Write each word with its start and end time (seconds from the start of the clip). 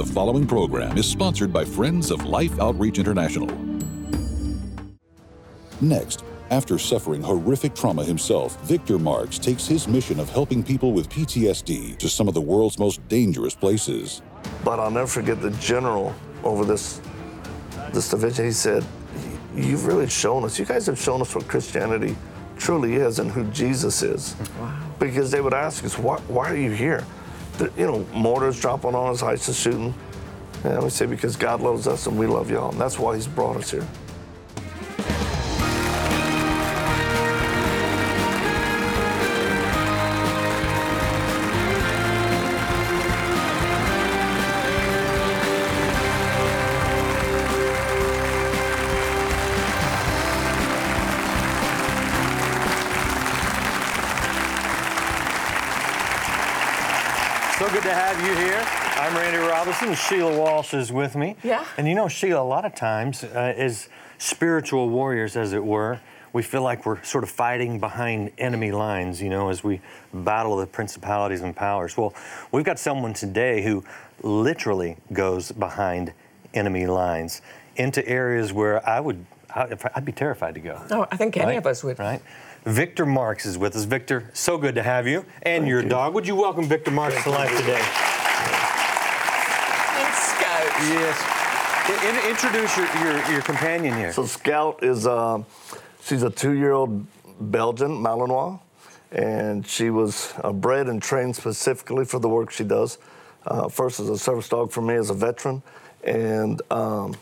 The 0.00 0.14
following 0.14 0.46
program 0.46 0.96
is 0.96 1.04
sponsored 1.04 1.52
by 1.52 1.62
Friends 1.62 2.10
of 2.10 2.24
Life 2.24 2.58
Outreach 2.58 2.98
International. 2.98 3.46
Next, 5.82 6.24
after 6.48 6.78
suffering 6.78 7.20
horrific 7.20 7.74
trauma 7.74 8.02
himself, 8.02 8.58
Victor 8.62 8.98
Marx 8.98 9.38
takes 9.38 9.66
his 9.66 9.86
mission 9.86 10.18
of 10.18 10.30
helping 10.30 10.62
people 10.62 10.94
with 10.94 11.10
PTSD 11.10 11.98
to 11.98 12.08
some 12.08 12.28
of 12.28 12.32
the 12.32 12.40
world's 12.40 12.78
most 12.78 13.06
dangerous 13.08 13.54
places. 13.54 14.22
But 14.64 14.80
I'll 14.80 14.90
never 14.90 15.06
forget 15.06 15.42
the 15.42 15.50
general 15.50 16.14
over 16.44 16.64
this 16.64 17.02
this 17.92 18.08
division. 18.08 18.46
He 18.46 18.52
said, 18.52 18.82
"You've 19.54 19.84
really 19.84 20.08
shown 20.08 20.44
us. 20.44 20.58
You 20.58 20.64
guys 20.64 20.86
have 20.86 20.98
shown 20.98 21.20
us 21.20 21.34
what 21.34 21.46
Christianity 21.46 22.16
truly 22.56 22.94
is 22.94 23.18
and 23.18 23.30
who 23.30 23.44
Jesus 23.52 24.02
is." 24.02 24.34
Wow. 24.58 24.72
Because 24.98 25.30
they 25.30 25.42
would 25.42 25.52
ask 25.52 25.84
us, 25.84 25.98
"Why, 25.98 26.16
why 26.26 26.50
are 26.50 26.56
you 26.56 26.70
here?" 26.70 27.04
The, 27.60 27.70
you 27.76 27.86
know, 27.86 28.06
mortars 28.14 28.58
dropping 28.58 28.94
on 28.94 29.12
us, 29.12 29.22
ISIS 29.22 29.54
shooting. 29.54 29.92
And 30.64 30.82
we 30.82 30.88
say, 30.88 31.04
"Because 31.04 31.36
God 31.36 31.60
loves 31.60 31.86
us 31.86 32.06
and 32.06 32.18
we 32.18 32.26
love 32.26 32.50
y'all, 32.50 32.70
and 32.70 32.80
that's 32.80 32.98
why 32.98 33.16
He's 33.16 33.26
brought 33.26 33.56
us 33.58 33.70
here." 33.70 33.86
Good 57.72 57.84
to 57.84 57.94
have 57.94 58.18
you 58.26 58.34
here. 58.34 58.60
I'm 59.00 59.14
Randy 59.14 59.38
Robison. 59.38 59.94
Sheila 59.94 60.36
Walsh 60.36 60.74
is 60.74 60.90
with 60.92 61.14
me. 61.14 61.36
Yeah. 61.44 61.64
And 61.78 61.86
you 61.86 61.94
know, 61.94 62.08
Sheila, 62.08 62.42
a 62.42 62.42
lot 62.42 62.64
of 62.64 62.74
times, 62.74 63.22
uh, 63.22 63.54
as 63.56 63.88
spiritual 64.18 64.88
warriors, 64.88 65.36
as 65.36 65.52
it 65.52 65.64
were, 65.64 66.00
we 66.32 66.42
feel 66.42 66.62
like 66.62 66.84
we're 66.84 67.00
sort 67.04 67.22
of 67.22 67.30
fighting 67.30 67.78
behind 67.78 68.32
enemy 68.38 68.72
lines, 68.72 69.22
you 69.22 69.28
know, 69.28 69.50
as 69.50 69.62
we 69.62 69.80
battle 70.12 70.56
the 70.56 70.66
principalities 70.66 71.42
and 71.42 71.54
powers. 71.54 71.96
Well, 71.96 72.12
we've 72.50 72.64
got 72.64 72.80
someone 72.80 73.14
today 73.14 73.62
who 73.62 73.84
literally 74.22 74.96
goes 75.12 75.52
behind 75.52 76.12
enemy 76.52 76.86
lines 76.88 77.40
into 77.76 78.06
areas 78.08 78.52
where 78.52 78.86
I 78.88 78.98
would, 78.98 79.24
I- 79.54 79.76
I'd 79.94 80.04
be 80.04 80.12
terrified 80.12 80.54
to 80.54 80.60
go. 80.60 80.82
Oh, 80.90 81.06
I 81.12 81.16
think 81.16 81.36
any 81.36 81.46
Right? 81.46 81.58
of 81.58 81.66
us 81.68 81.84
would. 81.84 82.00
Right. 82.00 82.20
Victor 82.64 83.06
Marx 83.06 83.46
is 83.46 83.56
with 83.56 83.74
us. 83.76 83.84
Victor, 83.84 84.30
so 84.34 84.58
good 84.58 84.74
to 84.74 84.82
have 84.82 85.06
you 85.06 85.24
and 85.42 85.66
your 85.66 85.82
dog. 85.82 86.14
Would 86.14 86.26
you 86.26 86.34
welcome 86.36 86.64
Victor 86.64 86.90
Marx 86.90 87.22
to 87.24 87.30
life 87.30 87.50
today? 87.56 87.80
And 89.96 90.14
Scout. 90.14 90.68
Yes. 90.92 91.16
I- 91.22 92.08
in- 92.08 92.30
introduce 92.30 92.76
your, 92.76 92.86
your, 93.02 93.32
your 93.32 93.42
companion 93.42 93.94
here. 93.96 94.12
So 94.12 94.26
Scout 94.26 94.82
is 94.84 95.06
um, 95.06 95.46
she's 96.02 96.22
a 96.22 96.30
two-year-old 96.30 97.06
Belgian 97.50 97.92
Malinois, 97.92 98.60
and 99.10 99.66
she 99.66 99.88
was 99.90 100.34
uh, 100.44 100.52
bred 100.52 100.88
and 100.88 101.02
trained 101.02 101.34
specifically 101.36 102.04
for 102.04 102.18
the 102.18 102.28
work 102.28 102.50
she 102.50 102.64
does. 102.64 102.98
Uh, 103.46 103.68
first 103.70 103.98
as 104.00 104.10
a 104.10 104.18
service 104.18 104.50
dog 104.50 104.70
for 104.70 104.82
me 104.82 104.94
as 104.94 105.08
a 105.08 105.14
veteran, 105.14 105.62
and 106.04 106.60
um, 106.70 107.16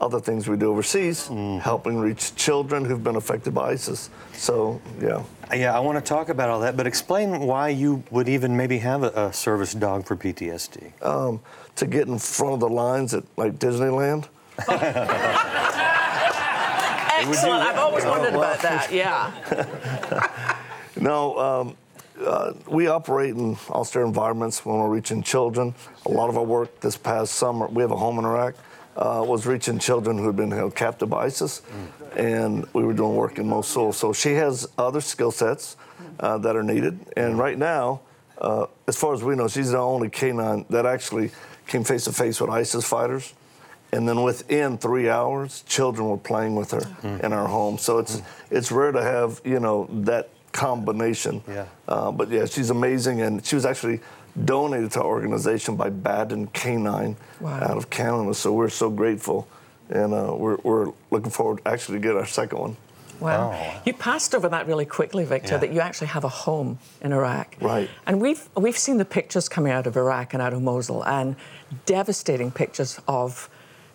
other 0.00 0.20
things 0.20 0.46
we 0.48 0.56
do 0.56 0.70
overseas, 0.70 1.26
helping 1.60 1.98
reach 1.98 2.34
children 2.36 2.84
who've 2.84 3.02
been 3.02 3.16
affected 3.16 3.52
by 3.54 3.70
ISIS. 3.70 4.10
So 4.32 4.80
yeah, 5.00 5.22
yeah, 5.52 5.76
I 5.76 5.80
want 5.80 5.98
to 5.98 6.04
talk 6.08 6.28
about 6.28 6.50
all 6.50 6.60
that, 6.60 6.76
but 6.76 6.86
explain 6.86 7.40
why 7.40 7.70
you 7.70 8.02
would 8.10 8.28
even 8.28 8.56
maybe 8.56 8.78
have 8.78 9.02
a, 9.02 9.10
a 9.26 9.32
service 9.32 9.74
dog 9.74 10.06
for 10.06 10.16
PTSD. 10.16 10.92
um, 11.04 11.40
to 11.76 11.86
get 11.86 12.08
in 12.08 12.18
front 12.18 12.54
of 12.54 12.60
the 12.60 12.68
lines 12.68 13.14
at 13.14 13.24
like 13.36 13.58
Disneyland. 13.58 14.28
Excellent. 17.20 17.62
I've 17.62 17.78
always 17.78 18.04
wondered 18.04 18.34
about 18.34 18.60
that. 18.62 18.92
Yeah. 18.92 19.32
No, 21.00 21.38
um, 21.38 21.76
uh, 22.26 22.52
we 22.66 22.88
operate 22.88 23.36
in 23.36 23.56
austere 23.70 24.04
environments 24.04 24.66
when 24.66 24.78
we're 24.78 24.88
reaching 24.88 25.22
children. 25.22 25.76
A 26.06 26.10
lot 26.10 26.28
of 26.28 26.36
our 26.36 26.42
work 26.42 26.80
this 26.80 26.96
past 26.96 27.34
summer, 27.34 27.68
we 27.68 27.82
have 27.82 27.92
a 27.92 27.96
home 27.96 28.18
in 28.18 28.24
Iraq, 28.24 28.54
uh, 28.98 29.24
was 29.24 29.46
reaching 29.46 29.78
children 29.78 30.18
who 30.18 30.26
had 30.26 30.36
been 30.36 30.50
held 30.50 30.74
captive 30.74 31.08
by 31.08 31.26
ISIS, 31.26 31.62
and 32.16 32.66
we 32.72 32.82
were 32.82 32.92
doing 32.92 33.14
work 33.14 33.38
in 33.38 33.46
Mosul. 33.46 33.92
So 33.92 34.12
she 34.12 34.34
has 34.34 34.68
other 34.76 35.00
skill 35.00 35.30
sets 35.30 35.76
uh, 36.20 36.36
that 36.38 36.56
are 36.56 36.64
needed, 36.64 36.98
and 37.16 37.38
right 37.38 37.56
now, 37.56 38.00
uh, 38.38 38.66
as 38.86 38.96
far 38.96 39.14
as 39.14 39.22
we 39.22 39.34
know, 39.36 39.48
she's 39.48 39.70
the 39.70 39.78
only 39.78 40.10
canine 40.10 40.64
that 40.70 40.84
actually 40.84 41.30
came 41.66 41.84
face 41.84 42.04
to 42.04 42.12
face 42.12 42.40
with 42.40 42.50
ISIS 42.50 42.84
fighters. 42.84 43.34
And 43.90 44.06
then 44.06 44.22
within 44.22 44.76
three 44.76 45.08
hours, 45.08 45.62
children 45.66 46.10
were 46.10 46.18
playing 46.18 46.54
with 46.56 46.72
her 46.72 47.18
in 47.24 47.32
our 47.32 47.46
home. 47.46 47.78
So 47.78 47.98
it's 47.98 48.20
it's 48.50 48.70
rare 48.70 48.92
to 48.92 49.02
have 49.02 49.40
you 49.44 49.60
know 49.60 49.88
that 50.04 50.28
combination. 50.52 51.42
Yeah. 51.48 51.64
Uh, 51.86 52.10
but 52.10 52.28
yeah, 52.28 52.44
she's 52.44 52.68
amazing, 52.70 53.22
and 53.22 53.44
she 53.46 53.54
was 53.54 53.64
actually 53.64 54.00
donated 54.44 54.92
to 54.92 55.00
our 55.00 55.06
organization 55.06 55.76
by 55.76 55.90
Baden 55.90 56.48
Canine 56.48 57.16
Wow. 57.40 57.60
out 57.60 57.76
of 57.76 57.90
Canada. 57.90 58.34
So 58.34 58.52
we're 58.52 58.68
so 58.68 58.90
grateful, 58.90 59.48
and 59.88 60.12
uh, 60.14 60.34
we're 60.36 60.56
we're 60.62 60.92
looking 61.10 61.30
forward 61.30 61.60
actually 61.66 61.98
to 62.00 62.02
get 62.06 62.16
our 62.16 62.26
second 62.26 62.58
one. 62.58 62.76
Wow. 63.20 63.52
Oh. 63.52 63.80
You 63.84 63.94
passed 63.94 64.32
over 64.34 64.48
that 64.48 64.68
really 64.68 64.84
quickly, 64.86 65.24
Victor, 65.24 65.54
Yeah. 65.54 65.58
that 65.58 65.72
you 65.72 65.80
actually 65.80 66.06
have 66.08 66.22
a 66.24 66.28
home 66.28 66.78
in 67.00 67.12
Iraq. 67.12 67.56
Right. 67.60 67.90
And 68.06 68.20
we've 68.20 68.48
we've 68.56 68.78
seen 68.78 68.98
the 68.98 69.04
pictures 69.04 69.48
coming 69.48 69.72
out 69.72 69.86
of 69.88 69.96
Iraq 69.96 70.34
and 70.34 70.42
out 70.42 70.52
of 70.52 70.62
Mosul, 70.62 71.04
and 71.04 71.34
devastating 71.86 72.50
pictures 72.52 73.00
of 73.08 73.48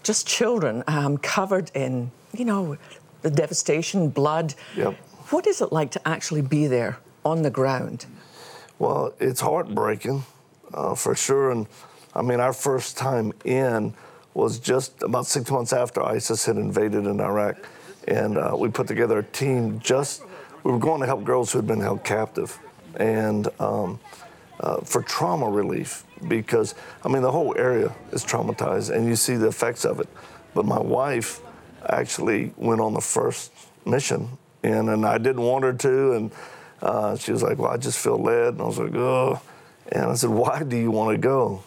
just 0.03 0.27
children 0.27 0.83
um, 0.87 1.17
covered 1.17 1.71
in, 1.73 2.11
you 2.33 2.43
know, 2.43 2.77
the 3.21 3.31
devastation, 3.31 4.09
blood. 4.09 4.53
Yep. 4.75 4.95
What 5.29 5.47
is 5.47 5.61
it 5.61 5.71
like 5.71 5.91
to 5.91 6.05
actually 6.05 6.41
be 6.41 6.67
there 6.67 6.97
on 7.23 7.43
the 7.43 7.49
ground? 7.49 8.05
Well, 8.79 9.13
it's 9.21 9.39
heartbreaking, 9.39 10.25
uh, 10.73 10.95
for 10.95 11.15
sure. 11.15 11.51
And 11.51 11.67
I 12.13 12.21
mean, 12.21 12.39
our 12.39 12.53
first 12.53 12.97
time 12.97 13.33
in 13.45 13.93
was 14.33 14.59
just 14.59 15.01
about 15.03 15.25
six 15.25 15.49
months 15.51 15.73
after 15.73 16.03
ISIS 16.03 16.45
had 16.45 16.57
invaded 16.57 17.05
in 17.05 17.19
Iraq. 17.19 17.57
And 18.07 18.37
uh, 18.37 18.55
we 18.57 18.69
put 18.69 18.87
together 18.87 19.19
a 19.19 19.23
team 19.23 19.79
just, 19.79 20.23
we 20.63 20.71
were 20.71 20.79
going 20.79 21.01
to 21.01 21.05
help 21.05 21.23
girls 21.23 21.51
who 21.51 21.59
had 21.59 21.67
been 21.67 21.79
held 21.79 22.03
captive 22.03 22.59
and 22.95 23.47
um, 23.59 23.99
uh, 24.59 24.77
for 24.81 25.01
trauma 25.01 25.49
relief 25.49 26.03
because, 26.27 26.75
I 27.03 27.09
mean, 27.09 27.21
the 27.21 27.31
whole 27.31 27.55
area 27.57 27.93
is 28.11 28.23
traumatized 28.23 28.95
and 28.95 29.07
you 29.07 29.15
see 29.15 29.35
the 29.35 29.47
effects 29.47 29.85
of 29.85 29.99
it. 29.99 30.09
But 30.53 30.65
my 30.65 30.79
wife 30.79 31.41
actually 31.87 32.53
went 32.57 32.81
on 32.81 32.93
the 32.93 33.01
first 33.01 33.51
mission 33.85 34.29
and, 34.63 34.89
and 34.89 35.05
I 35.05 35.17
didn't 35.17 35.41
want 35.41 35.63
her 35.63 35.73
to. 35.73 36.13
And 36.13 36.31
uh, 36.81 37.17
she 37.17 37.31
was 37.31 37.43
like, 37.43 37.57
Well, 37.57 37.71
I 37.71 37.77
just 37.77 37.99
feel 37.99 38.17
led. 38.17 38.53
And 38.53 38.61
I 38.61 38.65
was 38.65 38.79
like, 38.79 38.93
Oh. 38.95 39.41
And 39.91 40.05
I 40.05 40.13
said, 40.15 40.29
Why 40.29 40.63
do 40.63 40.77
you 40.77 40.91
want 40.91 41.15
to 41.15 41.17
go? 41.17 41.63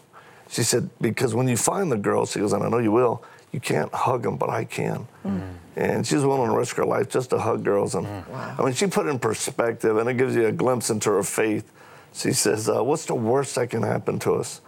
She 0.49 0.63
said, 0.63 0.91
Because 1.01 1.35
when 1.35 1.49
you 1.49 1.57
find 1.57 1.91
the 1.91 1.97
girls, 1.97 2.33
she 2.33 2.41
goes, 2.41 2.53
And 2.53 2.63
I 2.63 2.69
know 2.69 2.79
you 2.79 2.93
will, 2.93 3.23
you 3.53 3.61
can't 3.61 3.93
hug 3.93 4.23
them, 4.23 4.37
but 4.37 4.51
I 4.51 4.65
can. 4.65 5.07
Mm. 5.25 5.55
And 5.77 6.07
she's 6.07 6.23
willing 6.23 6.51
to 6.51 6.57
risk 6.57 6.77
her 6.77 6.85
life 6.85 7.09
just 7.11 7.31
to 7.31 7.39
hug 7.39 7.65
girls. 7.65 7.95
And 7.95 8.07
mm. 8.07 8.59
I 8.59 8.63
mean, 8.63 8.75
she 8.75 8.87
put 8.87 9.07
it 9.07 9.11
in 9.11 9.19
perspective, 9.19 9.97
and 9.99 10.09
it 10.09 10.15
gives 10.15 10.35
you 10.35 10.47
a 10.47 10.53
glimpse 10.53 10.91
into 10.91 11.11
her 11.11 11.23
faith. 11.23 11.71
She 12.13 12.33
says, 12.33 12.69
uh, 12.69 12.83
What's 12.83 13.07
the 13.07 13.15
worst 13.15 13.55
that 13.57 13.71
can 13.71 13.83
happen 13.83 14.19
to 14.21 14.35
us? 14.35 14.61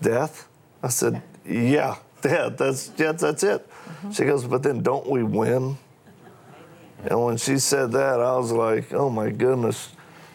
Death? 0.00 0.48
I 0.82 0.88
said, 0.88 1.22
Yeah, 1.46 1.96
death. 2.20 2.56
That's, 2.56 2.92
yeah, 2.96 3.12
that's 3.12 3.42
it. 3.42 3.68
Mm-hmm. 3.68 4.10
She 4.12 4.24
goes, 4.24 4.44
But 4.44 4.62
then 4.62 4.82
don't 4.82 5.08
we 5.08 5.22
win? 5.22 5.78
And 7.06 7.22
when 7.22 7.36
she 7.36 7.58
said 7.58 7.92
that, 7.92 8.20
I 8.20 8.36
was 8.36 8.50
like, 8.50 8.92
oh 8.94 9.10
my 9.10 9.30
goodness, 9.30 9.90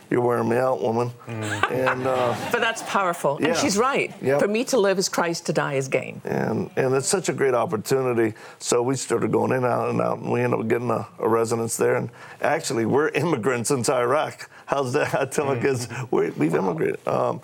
you're 0.09 0.21
wearing 0.21 0.49
me 0.49 0.57
out, 0.57 0.81
woman. 0.81 1.11
And, 1.27 2.07
uh, 2.07 2.35
But 2.51 2.61
that's 2.61 2.81
powerful. 2.83 3.37
Yeah. 3.39 3.49
And 3.49 3.57
she's 3.57 3.77
right. 3.77 4.13
Yep. 4.21 4.39
For 4.41 4.47
me 4.47 4.63
to 4.65 4.79
live 4.79 4.97
is 4.97 5.07
Christ, 5.09 5.45
to 5.47 5.53
die 5.53 5.73
is 5.75 5.87
gain. 5.87 6.21
and, 6.25 6.69
and 6.75 6.95
it's 6.95 7.07
such 7.07 7.29
a 7.29 7.33
great 7.33 7.53
opportunity. 7.53 8.35
So 8.59 8.81
we 8.81 8.95
started 8.95 9.31
going 9.31 9.51
in, 9.51 9.57
and 9.57 9.65
out, 9.65 9.89
and 9.89 10.01
out, 10.01 10.17
and 10.19 10.31
we 10.31 10.41
ended 10.41 10.59
up 10.59 10.67
getting 10.67 10.89
a, 10.89 11.07
a 11.19 11.29
residence 11.29 11.77
there. 11.77 11.95
And 11.95 12.09
actually, 12.41 12.85
we're 12.85 13.09
immigrants 13.09 13.69
into 13.71 13.93
Iraq. 13.93 14.49
How's 14.65 14.93
that? 14.93 15.13
I 15.13 15.25
tell 15.25 15.45
my 15.45 15.59
kids, 15.59 15.87
we, 16.11 16.31
we've 16.31 16.55
immigrated. 16.55 17.07
Um, 17.07 17.41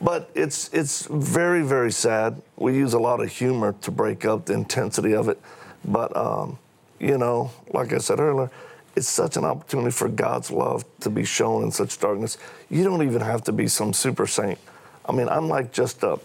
but 0.00 0.30
it's, 0.34 0.68
it's 0.72 1.06
very, 1.06 1.62
very 1.62 1.92
sad. 1.92 2.42
We 2.56 2.74
use 2.76 2.92
a 2.92 2.98
lot 2.98 3.20
of 3.22 3.30
humor 3.30 3.74
to 3.82 3.90
break 3.90 4.24
up 4.24 4.46
the 4.46 4.54
intensity 4.54 5.14
of 5.14 5.28
it. 5.28 5.40
But, 5.84 6.14
um, 6.16 6.58
you 6.98 7.18
know, 7.18 7.52
like 7.72 7.92
I 7.92 7.98
said 7.98 8.18
earlier, 8.20 8.50
it's 8.96 9.08
such 9.08 9.36
an 9.36 9.44
opportunity 9.44 9.90
for 9.90 10.08
God's 10.08 10.50
love 10.50 10.84
to 11.00 11.10
be 11.10 11.24
shown 11.24 11.62
in 11.64 11.70
such 11.70 11.98
darkness. 11.98 12.38
You 12.70 12.84
don't 12.84 13.02
even 13.02 13.20
have 13.22 13.42
to 13.44 13.52
be 13.52 13.68
some 13.68 13.92
super 13.92 14.26
saint. 14.26 14.58
I 15.04 15.12
mean, 15.12 15.28
I'm 15.28 15.48
like 15.48 15.72
just 15.72 16.02
a, 16.02 16.18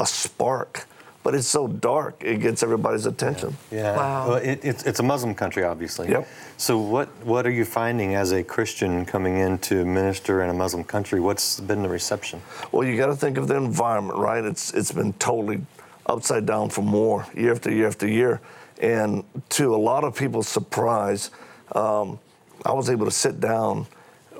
a 0.00 0.06
spark, 0.06 0.86
but 1.22 1.34
it's 1.34 1.48
so 1.48 1.66
dark, 1.66 2.22
it 2.22 2.40
gets 2.40 2.62
everybody's 2.62 3.04
attention. 3.04 3.56
Yeah. 3.70 3.96
Wow. 3.96 4.28
Well, 4.28 4.36
it, 4.36 4.64
it's, 4.64 4.84
it's 4.84 5.00
a 5.00 5.02
Muslim 5.02 5.34
country, 5.34 5.64
obviously. 5.64 6.08
Yep. 6.08 6.28
So 6.56 6.78
what 6.78 7.08
what 7.24 7.46
are 7.46 7.50
you 7.50 7.64
finding 7.64 8.14
as 8.14 8.32
a 8.32 8.42
Christian 8.42 9.04
coming 9.04 9.38
in 9.38 9.58
to 9.58 9.84
minister 9.84 10.42
in 10.42 10.50
a 10.50 10.54
Muslim 10.54 10.84
country? 10.84 11.20
What's 11.20 11.60
been 11.60 11.82
the 11.82 11.88
reception? 11.88 12.40
Well, 12.72 12.86
you 12.86 12.96
got 12.96 13.06
to 13.06 13.16
think 13.16 13.38
of 13.38 13.48
the 13.48 13.56
environment, 13.56 14.18
right? 14.18 14.44
It's 14.44 14.72
it's 14.72 14.92
been 14.92 15.12
totally 15.14 15.66
upside 16.06 16.46
down 16.46 16.70
from 16.70 16.92
war 16.92 17.26
year 17.34 17.52
after 17.52 17.72
year 17.72 17.88
after 17.88 18.06
year, 18.06 18.40
and 18.80 19.24
to 19.50 19.74
a 19.74 19.76
lot 19.76 20.04
of 20.04 20.14
people's 20.16 20.48
surprise, 20.48 21.30
um, 21.74 22.18
I 22.64 22.72
was 22.72 22.90
able 22.90 23.04
to 23.06 23.10
sit 23.12 23.40
down 23.40 23.86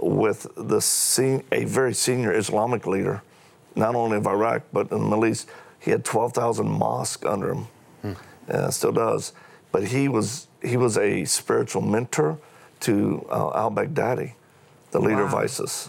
with 0.00 0.46
the 0.56 0.80
sen- 0.80 1.44
a 1.52 1.64
very 1.64 1.94
senior 1.94 2.32
Islamic 2.32 2.86
leader, 2.86 3.22
not 3.74 3.94
only 3.94 4.16
of 4.16 4.26
Iraq 4.26 4.62
but 4.72 4.90
in 4.90 4.98
the 4.98 5.04
Middle 5.04 5.26
East. 5.26 5.48
He 5.80 5.90
had 5.90 6.04
12,000 6.04 6.66
mosques 6.66 7.24
under 7.24 7.54
him, 7.54 7.66
uh, 8.48 8.70
still 8.70 8.92
does. 8.92 9.32
But 9.72 9.84
he 9.88 10.08
was 10.08 10.48
he 10.62 10.76
was 10.76 10.96
a 10.98 11.24
spiritual 11.24 11.82
mentor 11.82 12.38
to 12.80 13.24
uh, 13.30 13.50
Al 13.54 13.70
Baghdadi, 13.70 14.32
the 14.90 15.00
leader 15.00 15.22
of 15.22 15.34
ISIS, 15.34 15.88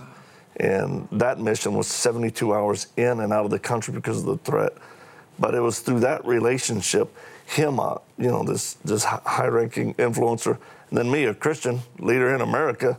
and 0.58 1.08
that 1.12 1.40
mission 1.40 1.74
was 1.74 1.88
72 1.88 2.54
hours 2.54 2.88
in 2.98 3.20
and 3.22 3.32
out 3.34 3.46
of 3.46 3.52
the 3.52 3.60
country 3.60 3.94
because 3.94 4.20
of 4.20 4.26
the 4.26 4.38
threat. 4.38 4.74
But 5.40 5.54
it 5.56 5.62
was 5.62 5.80
through 5.80 6.02
that 6.02 6.26
relationship, 6.26 7.16
him, 7.46 7.80
uh, 7.80 7.96
you 8.18 8.28
know, 8.28 8.44
this 8.44 8.74
this 8.84 9.04
high-ranking 9.06 9.94
influencer, 9.96 10.58
and 10.90 10.98
then 10.98 11.10
me, 11.12 11.26
a 11.26 11.34
Christian 11.34 11.80
leader 12.00 12.34
in 12.34 12.42
America, 12.42 12.98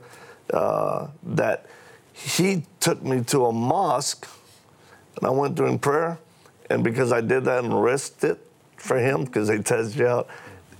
uh, 0.52 1.08
that 1.22 1.66
he 2.12 2.64
took 2.80 3.02
me 3.02 3.22
to 3.24 3.46
a 3.46 3.52
mosque 3.52 4.26
and 5.18 5.26
I 5.26 5.30
went 5.30 5.56
during 5.56 5.78
prayer, 5.78 6.18
and 6.70 6.84
because 6.84 7.12
I 7.12 7.20
did 7.20 7.44
that 7.44 7.64
and 7.64 7.82
risked 7.82 8.22
it 8.22 8.38
for 8.76 8.98
him, 8.98 9.24
because 9.24 9.48
they 9.48 9.58
test 9.58 9.96
you 9.96 10.06
out, 10.06 10.28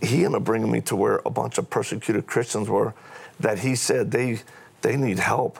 he 0.00 0.24
ended 0.24 0.36
up 0.36 0.44
bringing 0.44 0.70
me 0.70 0.80
to 0.82 0.94
where 0.94 1.20
a 1.26 1.30
bunch 1.30 1.58
of 1.58 1.68
persecuted 1.68 2.26
Christians 2.26 2.68
were, 2.68 2.94
that 3.40 3.58
he 3.58 3.74
said 3.74 4.12
they 4.12 4.40
they 4.82 4.96
need 4.96 5.18
help. 5.18 5.58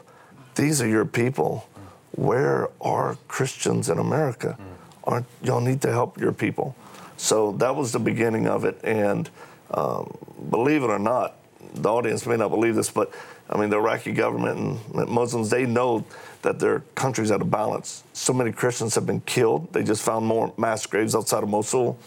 These 0.55 0.81
are 0.81 0.87
your 0.87 1.05
people. 1.05 1.69
Where 2.12 2.69
are 2.81 3.19
Christians 3.27 3.89
in 3.89 3.99
America? 3.99 4.56
Aren't 5.03 5.27
y'all 5.43 5.61
need 5.61 5.83
to 5.83 5.91
help 5.91 6.19
your 6.19 6.33
people? 6.33 6.77
So 7.17 7.53
that 7.53 7.75
was 7.75 7.91
the 7.91 7.99
beginning 7.99 8.47
of 8.47 8.65
it, 8.65 8.79
and 8.85 9.29
um, 9.73 10.17
believe 10.50 10.85
it 10.85 10.91
or 10.91 11.00
not, 11.00 11.35
the 11.83 11.89
audience 11.89 12.27
may 12.27 12.37
not 12.37 12.51
believe 12.51 12.75
this, 12.75 12.91
but 12.91 13.13
I 13.51 13.59
mean, 13.59 13.71
the 13.71 13.77
Iraqi 13.77 14.13
government 14.13 14.81
and 14.95 15.09
Muslims, 15.09 15.51
they 15.51 15.65
know 15.65 16.05
that 16.43 16.59
their 16.59 16.81
country's 16.95 17.31
out 17.31 17.41
of 17.41 17.51
balance. 17.51 18.05
So 18.13 18.33
many 18.33 18.53
Christians 18.53 18.95
have 18.95 19.07
been 19.07 19.21
killed. 19.23 19.73
They 19.73 19.83
just 19.83 20.03
found 20.03 20.27
more 20.27 20.53
mass 20.57 20.87
graves 20.87 21.15
outside 21.15 21.43
of 21.43 21.49
Mosul 21.49 21.99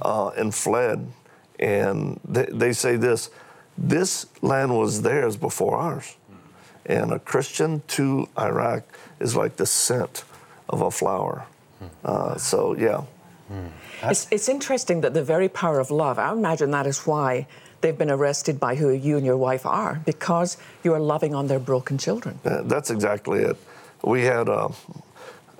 uh, 0.00 0.28
and 0.36 0.54
fled. 0.54 1.06
And 1.58 2.20
they, 2.24 2.46
they 2.46 2.72
say 2.72 2.96
this 2.96 3.30
this 3.76 4.26
land 4.40 4.76
was 4.76 5.02
theirs 5.02 5.36
before 5.36 5.76
ours. 5.76 6.16
And 6.86 7.12
a 7.12 7.18
Christian 7.18 7.82
to 7.88 8.28
Iraq 8.38 8.84
is 9.18 9.34
like 9.34 9.56
the 9.56 9.66
scent 9.66 10.24
of 10.68 10.82
a 10.82 10.90
flower. 10.90 11.46
Uh, 12.04 12.36
so, 12.36 12.76
yeah. 12.76 13.02
It's, 14.02 14.26
it's 14.30 14.48
interesting 14.48 15.00
that 15.00 15.14
the 15.14 15.24
very 15.24 15.48
power 15.48 15.80
of 15.80 15.90
love, 15.90 16.18
I 16.18 16.32
imagine 16.32 16.70
that 16.70 16.86
is 16.86 17.06
why 17.06 17.46
they've 17.84 17.98
been 17.98 18.10
arrested 18.10 18.58
by 18.58 18.74
who 18.76 18.88
you 18.90 19.18
and 19.18 19.26
your 19.26 19.36
wife 19.36 19.66
are, 19.66 20.00
because 20.06 20.56
you 20.82 20.94
are 20.94 20.98
loving 20.98 21.34
on 21.34 21.48
their 21.48 21.58
broken 21.58 21.98
children. 21.98 22.40
Uh, 22.42 22.62
That's 22.62 22.90
exactly 22.90 23.40
it. 23.40 23.58
We 24.02 24.22
had 24.22 24.48
uh, 24.48 24.70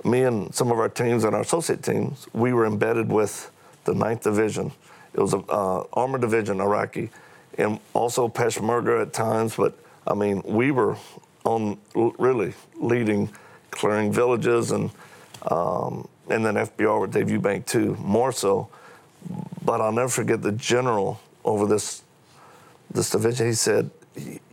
me 0.04 0.22
and 0.22 0.54
some 0.54 0.72
of 0.72 0.78
our 0.78 0.88
teams 0.88 1.24
and 1.24 1.34
our 1.34 1.42
associate 1.42 1.82
teams. 1.82 2.26
We 2.32 2.54
were 2.54 2.64
embedded 2.64 3.12
with 3.12 3.50
the 3.84 3.92
9th 3.92 4.22
Division. 4.22 4.72
It 5.12 5.20
was 5.20 5.34
an 5.34 5.44
uh, 5.50 5.82
armored 5.92 6.22
division, 6.22 6.62
Iraqi, 6.62 7.10
and 7.58 7.78
also 7.92 8.28
Peshmerga 8.28 9.02
at 9.02 9.12
times. 9.12 9.56
But 9.56 9.76
I 10.06 10.14
mean, 10.14 10.42
we 10.46 10.70
were 10.70 10.96
on 11.44 11.76
really 11.94 12.54
leading, 12.80 13.28
clearing 13.70 14.12
villages, 14.12 14.70
and 14.70 14.90
um, 15.50 16.08
and 16.30 16.44
then 16.44 16.54
FBR 16.54 17.02
with 17.02 17.12
Dave 17.12 17.26
Eubank 17.26 17.66
too, 17.66 17.96
more 18.00 18.32
so. 18.32 18.68
But 19.62 19.82
I'll 19.82 19.92
never 19.92 20.08
forget 20.08 20.40
the 20.40 20.52
general 20.52 21.20
over 21.44 21.66
this 21.66 22.03
this 22.94 23.10
division. 23.10 23.46
He 23.48 23.52
said, 23.52 23.90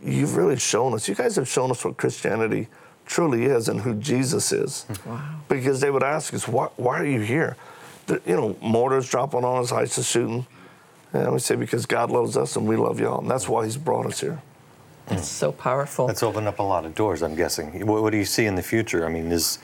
"You've 0.04 0.36
really 0.36 0.58
shown 0.58 0.92
us. 0.94 1.08
You 1.08 1.14
guys 1.14 1.36
have 1.36 1.48
shown 1.48 1.70
us 1.70 1.84
what 1.84 1.96
Christianity 1.96 2.68
truly 3.06 3.44
is 3.46 3.68
and 3.68 3.80
who 3.80 3.94
Jesus 3.94 4.52
is." 4.52 4.84
Wow. 5.06 5.20
Because 5.48 5.80
they 5.80 5.90
would 5.90 6.02
ask 6.02 6.34
us, 6.34 6.46
"Why, 6.46 6.68
why 6.76 6.98
are 7.00 7.06
you 7.06 7.20
here?" 7.20 7.56
The- 8.06 8.20
you 8.26 8.36
know, 8.36 8.56
mortars 8.60 9.08
dropping 9.08 9.44
on 9.44 9.62
us, 9.62 9.72
ISIS 9.72 10.06
shooting. 10.06 10.46
And 11.14 11.32
we 11.32 11.38
say, 11.38 11.54
"Because 11.56 11.86
God 11.86 12.10
loves 12.10 12.36
us 12.36 12.56
and 12.56 12.66
we 12.66 12.76
love 12.76 12.98
y'all, 13.00 13.20
and 13.20 13.30
that's 13.30 13.48
why 13.48 13.64
He's 13.64 13.76
brought 13.76 14.06
us 14.06 14.20
here." 14.20 14.42
It's 15.10 15.28
so 15.28 15.52
powerful. 15.52 16.06
That's 16.06 16.22
opened 16.22 16.48
up 16.48 16.58
a 16.58 16.62
lot 16.62 16.84
of 16.86 16.94
doors, 16.94 17.22
I'm 17.22 17.34
guessing. 17.34 17.86
What, 17.86 18.02
what 18.02 18.10
do 18.12 18.18
you 18.18 18.24
see 18.24 18.46
in 18.46 18.54
the 18.54 18.62
future? 18.62 19.04
I 19.04 19.08
mean, 19.08 19.30
is 19.32 19.58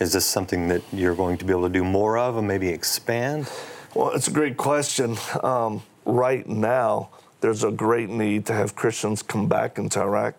is 0.00 0.12
this 0.12 0.24
something 0.24 0.68
that 0.68 0.82
you're 0.92 1.14
going 1.14 1.38
to 1.38 1.44
be 1.44 1.52
able 1.52 1.62
to 1.64 1.68
do 1.68 1.84
more 1.84 2.18
of 2.18 2.36
and 2.36 2.46
maybe 2.48 2.68
expand? 2.68 3.48
Well, 3.94 4.10
it's 4.10 4.26
a 4.28 4.32
great 4.32 4.56
question. 4.56 5.16
Um, 5.42 5.82
right 6.04 6.46
now, 6.48 7.10
there's 7.42 7.64
a 7.64 7.70
great 7.70 8.08
need 8.08 8.46
to 8.46 8.54
have 8.54 8.74
Christians 8.74 9.22
come 9.22 9.48
back 9.48 9.76
into 9.76 10.00
Iraq, 10.00 10.34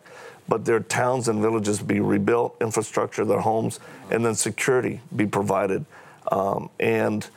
but 0.48 0.66
their 0.66 0.80
towns 0.80 1.28
and 1.28 1.42
villages 1.42 1.82
be 1.82 2.00
rebuilt, 2.00 2.56
infrastructure, 2.60 3.26
their 3.26 3.42
homes, 3.42 3.80
and 4.10 4.26
then 4.26 4.36
security 4.36 5.02
be 5.16 5.28
provided. 5.28 5.86
Um, 6.32 6.70
and 6.80 7.28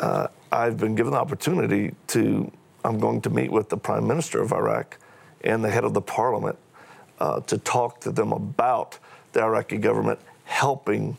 uh, 0.00 0.28
I've 0.50 0.78
been 0.78 0.94
given 0.94 1.12
the 1.12 1.18
opportunity 1.18 1.94
to, 2.08 2.50
I'm 2.84 2.98
going 2.98 3.20
to 3.22 3.30
meet 3.30 3.52
with 3.52 3.68
the 3.68 3.76
Prime 3.76 4.06
Minister 4.06 4.40
of 4.40 4.52
Iraq 4.52 4.98
and 5.42 5.62
the 5.62 5.70
head 5.70 5.84
of 5.84 5.92
the 5.92 6.00
parliament 6.00 6.56
uh, 7.20 7.40
to 7.40 7.58
talk 7.58 8.00
to 8.00 8.10
them 8.10 8.32
about 8.32 8.98
the 9.32 9.42
Iraqi 9.42 9.76
government 9.76 10.18
helping 10.44 11.18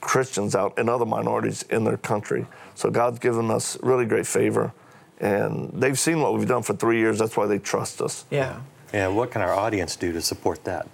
Christians 0.00 0.54
out 0.54 0.74
and 0.76 0.90
other 0.90 1.06
minorities 1.06 1.62
in 1.70 1.84
their 1.84 1.98
country. 1.98 2.46
So 2.74 2.90
God's 2.90 3.18
given 3.18 3.50
us 3.50 3.78
really 3.82 4.06
great 4.06 4.26
favor, 4.26 4.72
and 5.20 5.70
they've 5.74 5.98
seen 5.98 6.20
what 6.20 6.34
we've 6.34 6.48
done 6.48 6.62
for 6.62 6.74
three 6.74 6.98
years. 6.98 7.18
That's 7.18 7.36
why 7.36 7.46
they 7.46 7.58
trust 7.58 8.00
us. 8.00 8.24
yeah. 8.30 8.60
Yeah, 8.92 9.06
what 9.06 9.30
can 9.30 9.40
our 9.40 9.54
audience 9.54 9.94
do 9.94 10.10
to 10.10 10.20
support 10.20 10.64
that? 10.64 10.88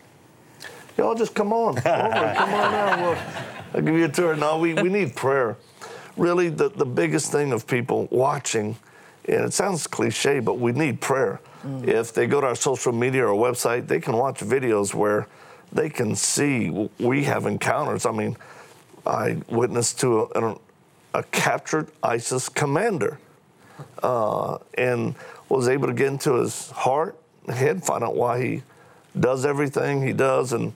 Y'all 0.99 1.15
just 1.15 1.35
come 1.35 1.51
on 1.51 1.79
over. 1.79 1.81
come 1.81 2.55
on 2.55 2.71
now. 2.71 3.03
We'll, 3.03 3.19
I'll 3.75 3.81
give 3.81 3.95
you 3.95 4.05
a 4.05 4.09
tour. 4.11 4.37
No, 4.37 4.59
we, 4.59 4.75
we 4.75 4.91
need 4.91 5.17
prayer. 5.17 5.57
Really, 6.19 6.51
the, 6.51 6.69
the 6.69 6.85
biggest 6.85 7.33
thing 7.33 7.53
of 7.53 7.67
people 7.67 8.07
watching, 8.11 8.77
and 9.27 9.47
it 9.47 9.55
sounds 9.55 9.87
cliche, 9.87 10.41
but 10.41 10.59
we 10.59 10.73
need 10.73 11.01
prayer. 11.01 11.41
Mm. 11.65 11.89
If 11.89 12.13
they 12.13 12.27
go 12.27 12.43
to 12.43 12.49
our 12.49 12.55
social 12.55 12.93
media 12.93 13.27
or 13.27 13.35
website, 13.35 13.87
they 13.87 14.01
can 14.01 14.15
watch 14.15 14.41
videos 14.41 14.93
where 14.93 15.27
they 15.73 15.89
can 15.89 16.15
see 16.15 16.91
we 16.99 17.25
have 17.25 17.47
encounters. 17.47 18.05
I 18.05 18.13
mean, 18.13 18.37
I 19.07 19.39
witnessed 19.49 20.01
to 20.01 20.29
a, 20.35 20.51
a, 20.51 20.59
a 21.15 21.23
captured 21.25 21.91
ISIS 22.03 22.51
commander 22.51 23.19
uh, 24.03 24.59
and 24.75 25.15
was 25.49 25.69
able 25.69 25.87
to 25.89 25.95
get 25.95 26.09
into 26.09 26.35
his 26.35 26.71
heart 26.71 27.17
and 27.47 27.57
head, 27.57 27.85
find 27.85 28.03
out 28.03 28.15
why 28.15 28.43
he 28.43 28.63
does 29.19 29.47
everything 29.47 30.03
he 30.03 30.13
does. 30.13 30.53
And, 30.53 30.73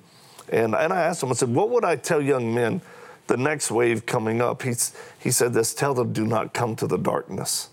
and, 0.49 0.75
and 0.75 0.93
I 0.93 1.03
asked 1.03 1.23
him, 1.23 1.31
I 1.31 1.35
said, 1.35 1.55
what 1.55 1.71
would 1.71 1.85
I 1.85 1.97
tell 1.97 2.21
young 2.21 2.55
men 2.55 2.81
the 3.27 3.37
next 3.37 3.71
wave 3.71 4.07
coming 4.07 4.41
up? 4.41 4.63
He's, 4.63 4.95
he 5.19 5.31
said 5.31 5.53
this, 5.53 5.75
tell 5.75 5.95
them 5.95 6.13
do 6.13 6.27
not 6.27 6.55
come 6.55 6.77
to 6.77 6.87
the 6.87 6.99
darkness. 6.99 7.69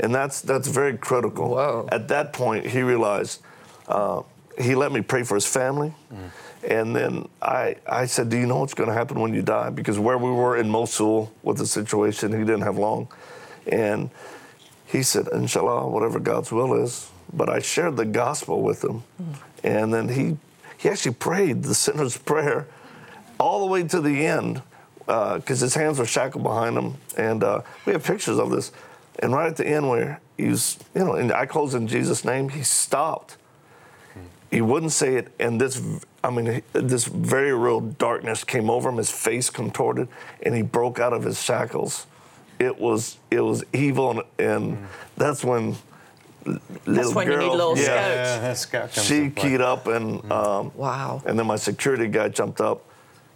And 0.00 0.14
that's, 0.14 0.40
that's 0.40 0.68
very 0.68 0.96
critical. 0.96 1.50
Whoa. 1.50 1.88
At 1.90 2.08
that 2.08 2.32
point, 2.32 2.66
he 2.66 2.82
realized, 2.82 3.40
uh, 3.88 4.22
he 4.60 4.74
let 4.74 4.92
me 4.92 5.00
pray 5.00 5.22
for 5.22 5.34
his 5.34 5.46
family. 5.46 5.92
And 6.66 6.94
then 6.94 7.28
I, 7.40 7.76
I 7.86 8.06
said, 8.06 8.30
Do 8.30 8.36
you 8.36 8.46
know 8.46 8.58
what's 8.58 8.74
going 8.74 8.88
to 8.88 8.94
happen 8.94 9.20
when 9.20 9.32
you 9.32 9.42
die? 9.42 9.70
Because 9.70 9.98
where 9.98 10.18
we 10.18 10.30
were 10.30 10.56
in 10.56 10.68
Mosul 10.68 11.32
with 11.42 11.58
the 11.58 11.66
situation, 11.66 12.32
he 12.32 12.38
didn't 12.38 12.62
have 12.62 12.78
long. 12.78 13.08
And 13.70 14.10
he 14.90 15.02
said, 15.02 15.28
Inshallah, 15.32 15.88
whatever 15.88 16.18
God's 16.18 16.50
will 16.50 16.74
is. 16.82 17.10
But 17.32 17.50
I 17.50 17.60
shared 17.60 17.96
the 17.96 18.06
gospel 18.06 18.62
with 18.62 18.82
him. 18.82 19.02
And 19.62 19.92
then 19.92 20.08
he, 20.08 20.38
he 20.78 20.88
actually 20.88 21.14
prayed 21.14 21.62
the 21.62 21.74
sinner's 21.84 22.16
prayer 22.16 22.66
all 23.38 23.60
the 23.60 23.66
way 23.66 23.82
to 23.84 24.00
the 24.00 24.26
end 24.26 24.62
because 25.06 25.60
his 25.60 25.74
hands 25.74 25.98
were 25.98 26.06
shackled 26.06 26.42
behind 26.42 26.76
him. 26.76 26.94
And 27.16 27.44
uh, 27.44 27.62
we 27.84 27.92
have 27.92 28.04
pictures 28.04 28.38
of 28.38 28.50
this. 28.50 28.72
And 29.20 29.32
right 29.32 29.48
at 29.48 29.56
the 29.56 29.66
end, 29.66 29.88
where 29.88 30.20
he 30.36 30.46
was, 30.46 30.78
you 30.94 31.04
know, 31.04 31.14
and 31.14 31.32
I 31.32 31.44
close 31.44 31.74
in 31.74 31.86
Jesus' 31.86 32.24
name, 32.24 32.48
he 32.48 32.62
stopped. 32.62 33.36
He 34.50 34.62
wouldn't 34.62 34.92
say 34.92 35.16
it, 35.16 35.28
and 35.38 35.60
this, 35.60 35.82
I 36.24 36.30
mean, 36.30 36.62
this 36.72 37.04
very 37.04 37.52
real 37.52 37.80
darkness 37.80 38.44
came 38.44 38.70
over 38.70 38.88
him. 38.88 38.96
His 38.96 39.10
face 39.10 39.50
contorted, 39.50 40.08
and 40.42 40.54
he 40.54 40.62
broke 40.62 40.98
out 40.98 41.12
of 41.12 41.24
his 41.24 41.42
shackles. 41.42 42.06
It 42.58 42.78
was, 42.78 43.18
it 43.30 43.40
was 43.40 43.64
evil, 43.72 44.10
and, 44.10 44.22
and 44.38 44.78
that's 45.16 45.44
when 45.44 45.76
l- 46.46 46.58
little 46.86 47.12
when 47.14 47.26
you 47.26 47.32
girl, 47.34 47.42
need 47.50 47.56
little 47.56 47.78
yeah, 47.78 47.84
scout. 47.84 48.42
Yeah, 48.42 48.54
scout 48.54 48.92
comes 48.94 49.06
she 49.06 49.30
keyed 49.30 49.60
up, 49.60 49.86
and 49.86 50.30
um, 50.32 50.72
Wow. 50.74 51.22
and 51.26 51.38
then 51.38 51.46
my 51.46 51.56
security 51.56 52.08
guy 52.08 52.28
jumped 52.28 52.60
up. 52.60 52.82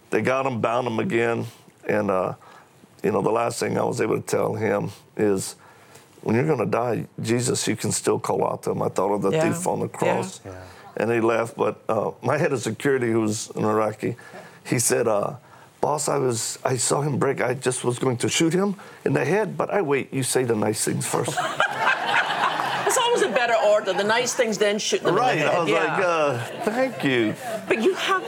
They 0.09 0.21
got 0.21 0.45
him, 0.45 0.59
bound 0.61 0.87
him 0.87 0.99
again, 0.99 1.45
and 1.87 2.11
uh, 2.11 2.33
you 3.03 3.11
know, 3.11 3.21
the 3.21 3.31
last 3.31 3.59
thing 3.59 3.77
I 3.77 3.83
was 3.83 4.01
able 4.01 4.15
to 4.21 4.21
tell 4.27 4.53
him 4.55 4.89
is, 5.17 5.55
when 6.21 6.35
you're 6.35 6.45
going 6.45 6.59
to 6.59 6.65
die, 6.65 7.05
Jesus, 7.21 7.67
you 7.67 7.75
can 7.75 7.91
still 7.91 8.19
call 8.19 8.45
out 8.47 8.63
to 8.63 8.71
him. 8.71 8.81
I 8.81 8.89
thought 8.89 9.11
of 9.13 9.21
the 9.21 9.31
Yeah. 9.31 9.51
thief 9.53 9.67
on 9.67 9.79
the 9.79 9.85
Yeah. 9.87 9.97
cross. 9.97 10.41
And 10.95 11.11
he 11.11 11.19
left, 11.21 11.57
but 11.57 11.81
uh, 11.89 12.11
my 12.21 12.37
head 12.37 12.53
of 12.53 12.61
security, 12.61 13.11
who 13.11 13.21
was 13.21 13.49
an 13.55 13.65
Iraqi, 13.65 14.15
he 14.65 14.77
said, 14.79 15.07
uh, 15.07 15.33
"Boss, 15.83 16.07
I 16.07 16.17
was, 16.17 16.57
I 16.63 16.77
saw 16.77 17.01
him 17.01 17.17
break. 17.19 17.41
I 17.41 17.53
just 17.67 17.83
was 17.83 17.99
going 17.99 18.17
to 18.23 18.29
shoot 18.29 18.53
him 18.53 18.75
in 19.03 19.11
the 19.11 19.25
head, 19.25 19.57
but 19.57 19.69
I 19.69 19.81
wait. 19.81 20.13
You 20.13 20.23
say 20.23 20.45
the 20.45 20.55
nice 20.55 20.81
things 20.85 21.05
first. 21.05 21.37
It's 22.85 22.97
always 23.05 23.23
a 23.23 23.29
better 23.29 23.55
order. 23.73 23.91
The 23.93 24.03
nice 24.03 24.35
things, 24.35 24.57
then 24.59 24.77
shoot 24.77 25.01
them 25.01 25.15
right? 25.15 25.37
in 25.37 25.39
the 25.39 25.49
head. 25.49 25.55
I 25.55 25.59
was 25.61 25.69
yeah. 25.69 25.83
like, 25.83 26.05
uh, 26.05 26.37
"Thank 26.71 27.03
you." 27.03 27.33
But 27.67 27.81
you 27.81 27.95
have, 27.95 28.23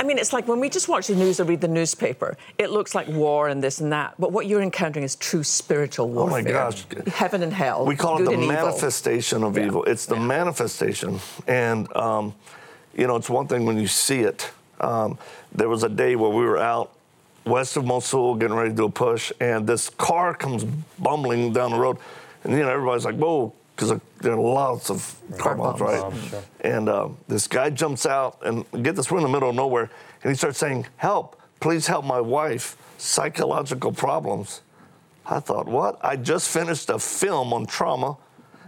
I 0.00 0.02
mean, 0.02 0.18
it's 0.18 0.32
like 0.32 0.48
when 0.48 0.58
we 0.58 0.68
just 0.68 0.88
watch 0.88 1.06
the 1.06 1.14
news 1.14 1.38
or 1.40 1.44
read 1.44 1.60
the 1.60 1.68
newspaper, 1.68 2.36
it 2.58 2.70
looks 2.70 2.94
like 2.96 3.06
war 3.08 3.46
and 3.48 3.62
this 3.62 3.80
and 3.80 3.92
that. 3.92 4.14
But 4.18 4.32
what 4.32 4.46
you're 4.48 4.62
encountering 4.62 5.04
is 5.04 5.14
true 5.16 5.44
spiritual 5.44 6.08
warfare. 6.08 6.40
Oh 6.40 6.42
my 6.42 6.50
gosh. 6.50 6.84
Heaven 7.14 7.42
and 7.44 7.52
hell. 7.52 7.86
We 7.86 7.94
call 7.96 8.20
it 8.20 8.24
the 8.24 8.32
and 8.32 8.42
evil. 8.42 8.54
manifestation 8.54 9.44
of 9.44 9.56
Yeah. 9.56 9.66
evil. 9.66 9.84
It's 9.84 10.06
the 10.06 10.16
manifestation. 10.16 11.20
And, 11.46 11.94
um, 11.96 12.34
you 12.96 13.06
know, 13.06 13.16
it's 13.16 13.30
one 13.30 13.46
thing 13.46 13.66
when 13.66 13.78
you 13.78 13.86
see 13.86 14.20
it. 14.20 14.50
Um, 14.80 15.18
there 15.52 15.68
was 15.68 15.82
a 15.84 15.88
day 15.88 16.16
where 16.16 16.30
we 16.30 16.44
were 16.44 16.58
out 16.58 16.90
west 17.48 17.76
of 17.76 17.84
Mosul 17.84 18.34
getting 18.36 18.56
ready 18.56 18.70
to 18.70 18.76
do 18.76 18.84
a 18.84 18.90
push, 18.90 19.32
and 19.40 19.66
this 19.66 19.90
car 19.90 20.34
comes 20.34 20.64
bumbling 20.98 21.52
down 21.52 21.72
the 21.72 21.78
road. 21.78 21.98
And, 22.44 22.52
you 22.52 22.60
know, 22.60 22.70
everybody's 22.70 23.04
like, 23.04 23.16
whoa, 23.16 23.52
because 23.74 24.00
there 24.20 24.32
are 24.32 24.40
lots 24.40 24.90
of 24.90 25.14
car 25.38 25.56
bombs, 25.56 25.80
right? 25.80 26.12
Sure. 26.28 26.42
And 26.60 26.88
uh, 26.88 27.08
this 27.26 27.46
guy 27.46 27.70
jumps 27.70 28.06
out 28.06 28.38
and 28.44 28.64
get 28.82 28.96
this, 28.96 29.10
we're 29.10 29.18
in 29.18 29.24
the 29.24 29.30
middle 29.30 29.50
of 29.50 29.56
nowhere, 29.56 29.90
and 30.22 30.30
he 30.30 30.36
starts 30.36 30.58
saying, 30.58 30.86
help, 30.96 31.40
please 31.60 31.86
help 31.86 32.04
my 32.04 32.20
wife, 32.20 32.76
psychological 32.98 33.92
problems. 33.92 34.62
I 35.26 35.40
thought, 35.40 35.66
what? 35.66 35.98
I 36.02 36.16
just 36.16 36.48
finished 36.50 36.88
a 36.90 36.98
film 36.98 37.52
on 37.52 37.66
trauma, 37.66 38.16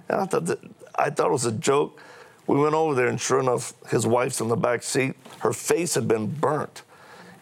and 0.09 0.21
I 0.21 0.27
thought 0.27 0.45
that 0.47 0.59
I 0.97 1.09
thought 1.09 1.29
it 1.29 1.33
was 1.33 1.47
a 1.47 1.53
joke. 1.53 2.01
We 2.47 2.59
went 2.59 2.75
over 2.75 2.95
there, 2.95 3.07
and 3.07 3.21
sure 3.21 3.41
enough, 3.41 3.73
his 3.89 4.07
wife's 4.07 4.41
in 4.41 4.49
the 4.49 4.57
back 4.57 4.83
seat. 4.83 5.15
Her 5.39 5.53
face 5.53 5.95
had 5.95 6.07
been 6.07 6.27
burnt, 6.27 6.83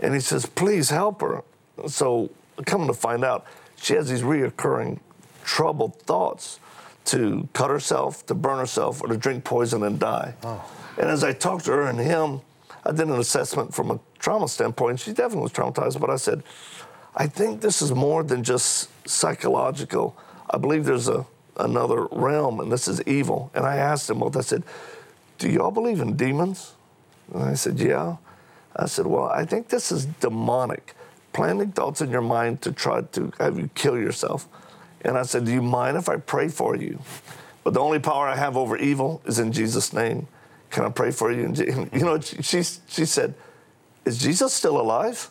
and 0.01 0.15
he 0.15 0.21
says, 0.21 0.47
"Please 0.47 0.91
help 0.91 1.21
her." 1.21 1.43
So, 1.87 2.31
coming 2.67 2.87
to 2.89 2.95
find 2.95 3.25
out, 3.25 3.45
she 3.77 3.95
has 3.95 4.09
these 4.09 4.23
reoccurring 4.23 4.99
troubled 5.45 6.01
thoughts 6.03 6.61
to 7.07 7.49
cut 7.53 7.71
herself, 7.71 8.27
to 8.27 8.35
burn 8.35 8.59
herself, 8.59 9.03
or 9.03 9.09
to 9.09 9.17
drink 9.17 9.45
poison 9.45 9.83
and 9.83 9.99
die. 9.99 10.35
Oh. 10.43 10.63
And 10.99 11.09
as 11.09 11.25
I 11.25 11.33
talked 11.33 11.65
to 11.67 11.73
her 11.73 11.87
and 11.87 11.99
him, 11.99 12.41
I 12.85 12.91
did 12.91 13.09
an 13.09 13.19
assessment 13.19 13.75
from 13.75 13.91
a 13.91 14.01
trauma 14.19 14.49
standpoint. 14.49 15.01
She 15.01 15.13
definitely 15.13 15.43
was 15.43 15.53
traumatized, 15.53 16.01
but 16.01 16.11
I 16.11 16.17
said, 16.17 16.43
I 17.17 17.27
think 17.27 17.61
this 17.61 17.81
is 17.81 17.93
more 17.93 18.23
than 18.23 18.43
just 18.43 18.91
psychological. 19.09 20.17
I 20.51 20.59
believe 20.59 20.85
there's 20.85 21.09
a 21.09 21.27
another 21.59 22.07
realm, 22.13 22.61
and 22.61 22.71
this 22.71 22.89
is 22.89 23.03
evil. 23.03 23.51
And 23.55 23.67
I 23.67 23.77
asked 23.77 24.09
them 24.09 24.21
both. 24.21 24.37
I 24.37 24.43
said, 24.43 24.63
"Do 25.39 25.51
y'all 25.51 25.71
believe 25.71 26.01
in 26.01 26.17
demons?" 26.17 26.75
And 27.33 27.43
I 27.43 27.55
said, 27.55 27.79
"Yeah." 27.79 28.17
I 28.77 28.87
said, 28.87 29.07
"Well, 29.07 29.25
I 29.25 29.45
think 29.45 29.69
this 29.69 29.91
is 29.91 30.07
demonic, 30.07 30.95
planting 31.33 31.73
thoughts 31.73 32.01
in 32.01 32.11
your 32.11 32.23
mind 32.23 32.63
to 32.63 32.73
try 32.73 33.03
to 33.03 33.33
have 33.39 33.59
you 33.59 33.71
kill 33.75 33.99
yourself." 33.99 34.47
And 35.03 35.17
I 35.17 35.23
said, 35.23 35.45
"Do 35.45 35.53
you 35.53 35.63
mind 35.63 35.97
if 35.97 36.09
I 36.09 36.17
pray 36.17 36.49
for 36.49 36.77
you?" 36.77 36.99
But 37.65 37.75
the 37.75 37.81
only 37.81 37.99
power 37.99 38.27
I 38.29 38.37
have 38.37 38.57
over 38.57 38.77
evil 38.77 39.21
is 39.27 39.39
in 39.39 39.53
Jesus' 39.53 39.93
name. 39.93 40.27
Can 40.71 40.85
I 40.85 40.91
pray 40.91 41.11
for 41.11 41.33
you? 41.33 41.45
And 41.45 41.59
you 41.93 42.01
know, 42.01 42.21
she 42.21 42.63
she, 42.63 43.05
said, 43.05 43.35
"Is 44.05 44.19
Jesus 44.19 44.53
still 44.53 44.81
alive?" 44.81 45.31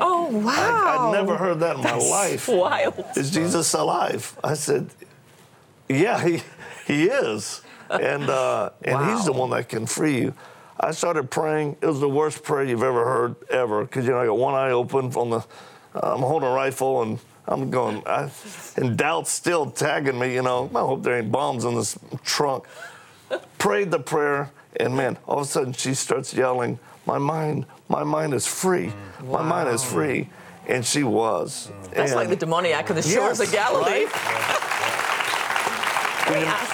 Oh, 0.00 0.28
wow. 0.30 0.52
I, 0.52 1.08
I'd 1.08 1.12
never 1.12 1.36
heard 1.36 1.60
that 1.60 1.76
in 1.76 1.82
my 1.82 1.96
life. 1.96 2.48
Wild. 2.48 3.04
Is 3.16 3.30
Jesus 3.30 3.74
alive? 3.74 4.36
I 4.42 4.54
said, 4.54 4.90
Yeah, 5.88 6.24
he, 6.24 6.42
he 6.86 7.04
is. 7.04 7.62
And, 7.90 8.28
uh, 8.28 8.70
and 8.82 9.10
he's 9.10 9.24
the 9.24 9.32
one 9.32 9.50
that 9.50 9.68
can 9.68 9.86
free 9.86 10.20
you. 10.20 10.34
I 10.80 10.90
started 10.90 11.30
praying. 11.30 11.76
It 11.80 11.86
was 11.86 12.00
the 12.00 12.08
worst 12.08 12.42
prayer 12.42 12.64
you've 12.64 12.82
ever 12.82 13.04
heard, 13.04 13.36
ever. 13.50 13.82
Because, 13.84 14.06
you 14.06 14.12
know, 14.12 14.20
I 14.20 14.26
got 14.26 14.38
one 14.38 14.54
eye 14.54 14.70
open 14.72 15.12
on 15.14 15.30
the, 15.30 15.40
I'm 15.94 16.20
holding 16.20 16.48
a 16.48 16.52
rifle 16.52 17.02
and 17.02 17.18
I'm 17.46 17.70
going, 17.70 18.02
I, 18.06 18.30
and 18.76 18.96
doubt's 18.96 19.30
still 19.30 19.70
tagging 19.70 20.18
me, 20.18 20.34
you 20.34 20.42
know. 20.42 20.70
I 20.74 20.80
hope 20.80 21.02
there 21.02 21.18
ain't 21.18 21.30
bombs 21.30 21.64
in 21.64 21.74
this 21.74 21.98
trunk. 22.24 22.64
Prayed 23.58 23.90
the 23.90 23.98
prayer, 24.00 24.50
and 24.78 24.96
man, 24.96 25.16
all 25.26 25.38
of 25.38 25.44
a 25.44 25.48
sudden 25.48 25.72
she 25.72 25.94
starts 25.94 26.34
yelling, 26.34 26.78
My 27.06 27.18
mind, 27.18 27.66
my 27.88 28.02
mind 28.04 28.34
is 28.34 28.46
free. 28.46 28.92
My 29.24 29.42
mind 29.42 29.68
is 29.68 29.84
free. 29.84 30.28
And 30.66 30.84
she 30.84 31.02
was. 31.04 31.70
That's 31.92 32.12
And- 32.12 32.20
like 32.20 32.28
the 32.30 32.36
demoniac 32.36 32.88
of 32.90 32.96
the 32.96 33.02
shores 33.02 33.38
Yes, 33.38 33.40
of 33.40 33.52
Galilee. 33.52 34.06
right? 34.06 34.10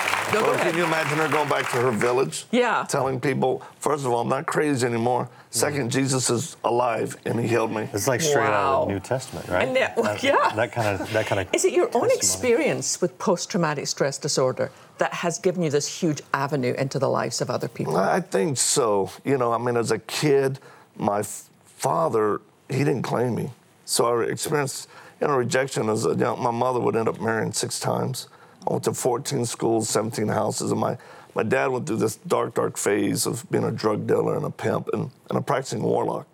Can 0.30 0.38
you 0.40 0.46
No, 0.46 0.52
Well, 0.52 0.58
can 0.62 0.76
you 0.76 0.84
imagine 0.84 1.18
her 1.18 1.28
going 1.28 1.48
back 1.48 1.68
to 1.70 1.76
her 1.78 1.90
village? 1.90 2.46
Yeah. 2.52 2.84
Telling 2.88 3.20
people, 3.20 3.62
first 3.80 4.04
of 4.04 4.12
all, 4.12 4.20
I'm 4.20 4.28
not 4.28 4.46
crazy 4.46 4.86
anymore. 4.86 5.28
Second, 5.50 5.90
Jesus 5.90 6.30
is 6.30 6.56
alive 6.62 7.16
and 7.24 7.40
he 7.40 7.48
healed 7.48 7.72
me. 7.72 7.88
It's 7.92 8.06
like 8.06 8.20
straight 8.20 8.44
out 8.46 8.82
of 8.82 8.88
the 8.88 8.94
New 8.94 9.00
Testament, 9.00 9.48
right? 9.48 9.66
And 9.66 9.76
that- 9.76 9.96
That- 9.96 10.22
yeah. 10.30 10.52
That 10.54 10.70
kind 10.72 11.00
of 11.00 11.12
that 11.12 11.26
kind 11.26 11.40
of. 11.40 11.48
Is 11.52 11.64
it 11.64 11.72
your 11.72 11.90
own 11.96 12.10
experience 12.12 13.00
with 13.00 13.18
post 13.18 13.50
traumatic 13.50 13.86
stress 13.88 14.18
disorder 14.18 14.70
that 14.98 15.12
has 15.14 15.38
given 15.38 15.62
you 15.62 15.70
this 15.70 15.88
huge 15.88 16.20
avenue 16.32 16.74
into 16.74 16.98
the 17.00 17.08
lives 17.08 17.40
of 17.40 17.50
other 17.50 17.66
people? 17.68 17.96
I 17.96 18.20
think 18.20 18.56
so. 18.58 19.10
You 19.24 19.36
know, 19.38 19.52
I 19.52 19.58
mean, 19.58 19.76
as 19.76 19.90
a 19.90 19.98
kid, 19.98 20.60
my 20.96 21.20
f- 21.20 21.48
father, 21.64 22.40
he 22.68 22.78
didn't 22.78 23.02
claim 23.02 23.34
me. 23.34 23.50
So 23.84 24.04
I 24.20 24.24
experienced, 24.24 24.88
you 25.20 25.26
know, 25.26 25.34
rejection 25.36 25.88
as 25.88 26.06
a 26.06 26.14
young, 26.14 26.40
my 26.40 26.52
mother 26.52 26.78
would 26.78 26.94
end 26.94 27.08
up 27.08 27.20
marrying 27.20 27.52
six 27.52 27.80
times. 27.80 28.28
I 28.66 28.72
went 28.72 28.84
to 28.84 28.94
14 28.94 29.46
schools, 29.46 29.88
17 29.88 30.28
houses, 30.28 30.70
and 30.70 30.80
my, 30.80 30.98
my 31.34 31.42
dad 31.42 31.68
went 31.68 31.86
through 31.86 31.96
this 31.96 32.16
dark, 32.16 32.54
dark 32.54 32.76
phase 32.76 33.26
of 33.26 33.48
being 33.50 33.64
a 33.64 33.70
drug 33.70 34.06
dealer 34.06 34.36
and 34.36 34.44
a 34.44 34.50
pimp 34.50 34.88
and, 34.92 35.10
and 35.28 35.38
a 35.38 35.42
practicing 35.42 35.82
warlock. 35.82 36.26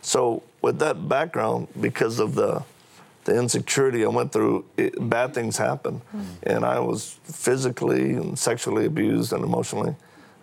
So 0.00 0.42
with 0.62 0.78
that 0.78 1.08
background, 1.08 1.68
because 1.80 2.18
of 2.18 2.34
the 2.34 2.62
the 3.26 3.36
insecurity 3.36 4.04
I 4.04 4.08
went 4.08 4.30
through, 4.32 4.64
it, 4.76 4.94
bad 5.10 5.34
things 5.34 5.56
happened, 5.56 6.00
and 6.44 6.64
I 6.64 6.78
was 6.78 7.18
physically 7.24 8.12
and 8.14 8.38
sexually 8.38 8.86
abused 8.86 9.32
and 9.32 9.42
emotionally 9.42 9.96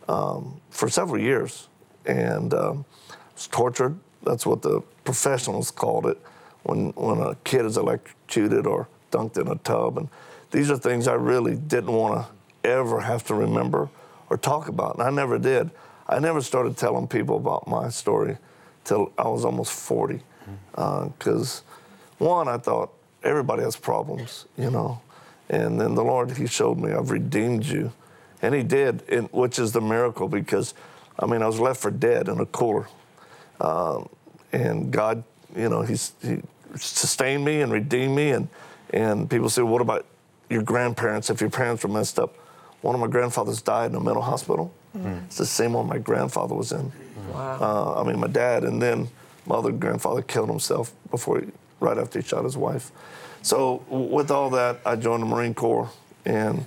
um, 0.09 0.59
for 0.69 0.89
several 0.89 1.21
years, 1.21 1.69
and 2.05 2.53
um, 2.53 2.85
was 3.33 3.47
tortured. 3.47 3.97
That's 4.23 4.45
what 4.45 4.61
the 4.61 4.81
professionals 5.05 5.71
called 5.71 6.05
it 6.07 6.19
when 6.63 6.89
when 6.95 7.19
a 7.19 7.35
kid 7.45 7.65
is 7.65 7.77
electrocuted 7.77 8.67
or 8.67 8.89
dunked 9.11 9.37
in 9.37 9.47
a 9.47 9.55
tub, 9.55 9.97
and 9.97 10.09
these 10.53 10.69
are 10.69 10.77
things 10.77 11.07
I 11.07 11.15
really 11.15 11.55
didn't 11.55 11.91
want 11.91 12.25
to 12.25 12.69
ever 12.69 13.01
have 13.01 13.25
to 13.25 13.33
remember 13.33 13.89
or 14.29 14.37
talk 14.37 14.69
about, 14.69 14.93
and 14.95 15.03
I 15.03 15.09
never 15.09 15.37
did. 15.37 15.71
I 16.07 16.19
never 16.19 16.41
started 16.41 16.77
telling 16.77 17.07
people 17.07 17.37
about 17.37 17.67
my 17.67 17.89
story 17.89 18.37
till 18.83 19.11
I 19.17 19.27
was 19.27 19.43
almost 19.45 19.71
40, 19.73 20.21
because 20.71 21.63
one, 22.19 22.47
I 22.47 22.57
thought 22.57 22.93
everybody 23.23 23.63
has 23.63 23.75
problems, 23.75 24.45
you 24.55 24.69
know, 24.69 25.01
and 25.49 25.81
then 25.81 25.95
the 25.95 26.03
Lord, 26.03 26.37
He 26.37 26.45
showed 26.45 26.77
me 26.77 26.91
I've 26.91 27.09
redeemed 27.09 27.65
you, 27.65 27.91
and 28.43 28.53
He 28.53 28.61
did, 28.61 29.01
and, 29.09 29.27
which 29.31 29.57
is 29.57 29.71
the 29.71 29.81
miracle 29.81 30.27
because, 30.27 30.75
I 31.17 31.25
mean, 31.25 31.41
I 31.41 31.47
was 31.47 31.59
left 31.59 31.81
for 31.81 31.89
dead 31.89 32.29
in 32.29 32.39
a 32.39 32.45
cooler, 32.45 32.87
um, 33.59 34.07
and 34.51 34.91
God, 34.91 35.23
you 35.55 35.67
know, 35.67 35.81
He's 35.81 36.13
He 36.21 36.41
sustained 36.75 37.43
me 37.43 37.61
and 37.61 37.71
redeemed 37.71 38.15
me, 38.15 38.29
and 38.29 38.47
and 38.91 39.27
people 39.27 39.49
say, 39.49 39.63
what 39.63 39.81
about 39.81 40.05
your 40.53 40.63
grandparents? 40.63 41.29
If 41.29 41.41
your 41.41 41.49
parents 41.49 41.83
were 41.83 41.89
messed 41.89 42.19
up, 42.19 42.35
one 42.81 42.95
of 42.95 43.01
my 43.01 43.07
grandfathers 43.07 43.61
died 43.61 43.91
in 43.91 43.95
a 43.95 43.99
mental 43.99 44.21
hospital. 44.21 44.73
It's 45.25 45.37
the 45.37 45.45
same 45.45 45.73
one 45.73 45.87
my 45.87 45.97
grandfather 45.97 46.53
was 46.53 46.71
in. 46.71 46.91
Wow. 47.33 47.57
Uh, 47.59 48.01
I 48.01 48.03
mean, 48.07 48.19
my 48.19 48.27
dad, 48.27 48.63
and 48.63 48.79
then 48.81 49.09
my 49.47 49.55
other 49.55 49.71
grandfather 49.71 50.21
killed 50.21 50.49
himself 50.49 50.93
before, 51.09 51.39
he, 51.41 51.47
right 51.79 51.97
after 51.97 52.19
he 52.21 52.27
shot 52.27 52.43
his 52.43 52.55
wife. 52.55 52.91
So 53.41 53.83
with 53.89 54.29
all 54.29 54.51
that, 54.51 54.79
I 54.85 54.95
joined 54.95 55.23
the 55.23 55.27
Marine 55.27 55.55
Corps, 55.55 55.89
and 56.25 56.65